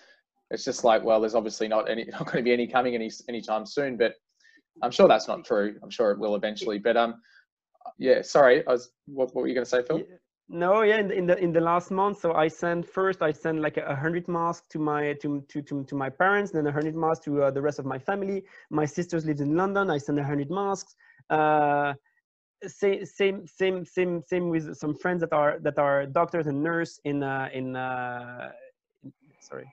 it's 0.51 0.63
just 0.63 0.83
like 0.83 1.03
well, 1.03 1.19
there's 1.19 1.35
obviously 1.35 1.67
not 1.67 1.89
any 1.89 2.05
not 2.11 2.25
going 2.25 2.37
to 2.37 2.43
be 2.43 2.53
any 2.53 2.67
coming 2.67 2.93
any 2.95 3.11
anytime 3.27 3.65
soon, 3.65 3.97
but 3.97 4.13
I'm 4.83 4.91
sure 4.91 5.07
that's 5.07 5.27
not 5.27 5.43
true. 5.43 5.75
I'm 5.81 5.89
sure 5.89 6.11
it 6.11 6.19
will 6.19 6.35
eventually, 6.35 6.77
but 6.77 6.95
um, 6.95 7.21
yeah, 7.97 8.21
sorry, 8.21 8.65
I 8.67 8.71
was 8.71 8.91
what, 9.07 9.33
what 9.33 9.41
were 9.41 9.47
you 9.47 9.55
going 9.55 9.65
to 9.65 9.69
say, 9.69 9.83
Phil? 9.83 9.99
Yeah. 9.99 10.15
No, 10.51 10.81
yeah, 10.81 10.97
in 10.97 11.07
the, 11.07 11.13
in 11.13 11.25
the 11.27 11.37
in 11.37 11.51
the 11.51 11.61
last 11.61 11.91
month, 11.91 12.21
so 12.21 12.33
I 12.33 12.47
sent 12.47 12.89
first 12.89 13.21
I 13.21 13.31
sent 13.31 13.61
like 13.61 13.77
a 13.77 13.95
hundred 13.95 14.27
masks 14.27 14.65
to 14.71 14.79
my 14.79 15.13
to 15.21 15.45
to 15.47 15.61
to, 15.61 15.83
to 15.83 15.95
my 15.95 16.09
parents, 16.09 16.51
then 16.51 16.65
a 16.65 16.71
hundred 16.71 16.95
masks 16.95 17.23
to 17.25 17.43
uh, 17.43 17.51
the 17.51 17.61
rest 17.61 17.77
of 17.77 17.85
my 17.85 17.99
family. 17.99 18.43
My 18.71 18.85
sisters 18.85 19.27
lived 19.27 19.41
in 19.41 19.55
London. 19.55 19.91
I 19.91 19.99
sent 19.99 20.17
a 20.17 20.23
hundred 20.23 20.49
masks. 20.49 20.95
Uh, 21.29 21.93
same 22.65 23.05
same 23.05 23.45
same 23.45 23.85
same 23.85 24.23
same 24.25 24.49
with 24.49 24.75
some 24.75 24.95
friends 24.95 25.21
that 25.21 25.33
are 25.33 25.59
that 25.59 25.77
are 25.77 26.07
doctors 26.07 26.47
and 26.47 26.63
nurse 26.63 26.99
in 27.05 27.21
uh, 27.21 27.49
in 27.53 27.75
uh, 27.75 28.51
sorry. 29.41 29.71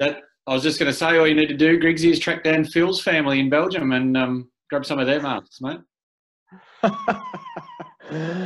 That 0.00 0.22
I 0.48 0.54
was 0.54 0.64
just 0.64 0.80
going 0.80 0.90
to 0.90 0.98
say, 0.98 1.18
all 1.18 1.28
you 1.28 1.36
need 1.36 1.46
to 1.46 1.56
do, 1.56 1.78
Griggsy, 1.78 2.10
is 2.10 2.18
track 2.18 2.42
down 2.42 2.64
Phil's 2.64 3.00
family 3.00 3.38
in 3.38 3.48
Belgium 3.48 3.92
and 3.92 4.16
um, 4.16 4.50
grab 4.70 4.84
some 4.84 4.98
of 4.98 5.06
their 5.06 5.22
masks, 5.22 5.60
mate. 5.60 5.78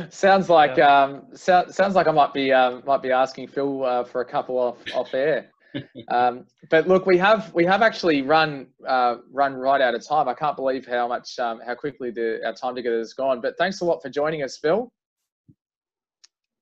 sounds 0.09 0.49
like 0.49 0.77
um, 0.79 1.23
so, 1.33 1.65
sounds 1.69 1.95
like 1.95 2.07
I 2.07 2.11
might 2.11 2.33
be 2.33 2.51
um, 2.51 2.83
might 2.85 3.01
be 3.01 3.11
asking 3.11 3.47
Phil 3.47 3.83
uh, 3.83 4.03
for 4.03 4.21
a 4.21 4.25
couple 4.25 4.57
off 4.57 4.77
off 4.93 5.13
air. 5.13 5.51
um, 6.11 6.45
but 6.69 6.87
look, 6.87 7.05
we 7.05 7.17
have 7.17 7.53
we 7.53 7.65
have 7.65 7.81
actually 7.81 8.21
run 8.21 8.67
uh, 8.87 9.17
run 9.31 9.53
right 9.53 9.81
out 9.81 9.95
of 9.95 10.05
time. 10.07 10.27
I 10.27 10.33
can't 10.33 10.55
believe 10.55 10.85
how 10.85 11.07
much 11.07 11.37
um, 11.39 11.59
how 11.65 11.75
quickly 11.75 12.11
the 12.11 12.39
our 12.45 12.53
time 12.53 12.75
together 12.75 12.97
has 12.97 13.13
gone. 13.13 13.41
But 13.41 13.57
thanks 13.57 13.81
a 13.81 13.85
lot 13.85 14.01
for 14.01 14.09
joining 14.09 14.43
us, 14.43 14.57
Phil. 14.57 14.91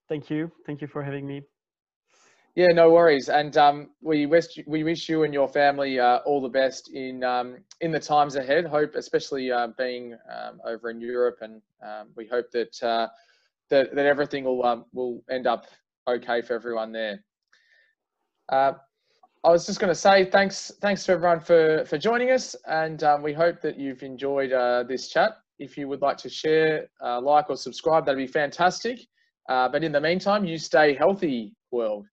Thank 0.08 0.30
you, 0.30 0.50
thank 0.66 0.80
you 0.80 0.86
for 0.86 1.02
having 1.02 1.26
me. 1.26 1.42
Yeah, 2.56 2.68
no 2.68 2.90
worries. 2.90 3.28
And 3.28 3.54
um, 3.58 3.90
we 4.00 4.24
wish 4.24 4.46
we 4.66 4.82
wish 4.82 5.10
you 5.10 5.24
and 5.24 5.34
your 5.34 5.46
family 5.46 6.00
uh, 6.00 6.20
all 6.24 6.40
the 6.40 6.48
best 6.48 6.90
in 6.94 7.22
um, 7.22 7.58
in 7.82 7.90
the 7.92 8.00
times 8.00 8.34
ahead. 8.34 8.64
Hope, 8.64 8.94
especially 8.94 9.52
uh, 9.52 9.68
being 9.76 10.16
um, 10.34 10.62
over 10.64 10.88
in 10.88 10.98
Europe, 10.98 11.36
and 11.42 11.60
um, 11.86 12.08
we 12.16 12.26
hope 12.26 12.50
that 12.52 12.82
uh, 12.82 13.08
that 13.68 13.94
that 13.94 14.06
everything 14.06 14.44
will 14.44 14.64
um, 14.64 14.86
will 14.94 15.22
end 15.30 15.46
up 15.46 15.66
okay 16.08 16.40
for 16.40 16.54
everyone 16.54 16.92
there. 16.92 17.22
Uh, 18.48 18.72
I 19.44 19.50
was 19.50 19.66
just 19.66 19.78
going 19.78 19.90
to 19.90 19.94
say 19.94 20.24
thanks 20.24 20.72
thanks 20.80 21.04
to 21.04 21.12
everyone 21.12 21.40
for 21.40 21.84
for 21.84 21.98
joining 21.98 22.30
us, 22.30 22.56
and 22.66 23.02
um, 23.04 23.22
we 23.22 23.34
hope 23.34 23.60
that 23.60 23.78
you've 23.78 24.02
enjoyed 24.02 24.54
uh, 24.54 24.82
this 24.84 25.08
chat. 25.08 25.32
If 25.58 25.76
you 25.76 25.88
would 25.88 26.00
like 26.00 26.16
to 26.18 26.30
share, 26.30 26.88
uh, 27.04 27.20
like, 27.20 27.50
or 27.50 27.56
subscribe, 27.58 28.06
that'd 28.06 28.16
be 28.16 28.26
fantastic. 28.26 29.00
But 29.46 29.84
in 29.84 29.92
the 29.92 30.00
meantime, 30.00 30.46
you 30.46 30.56
stay 30.56 30.94
healthy, 30.94 31.54
world. 31.70 32.06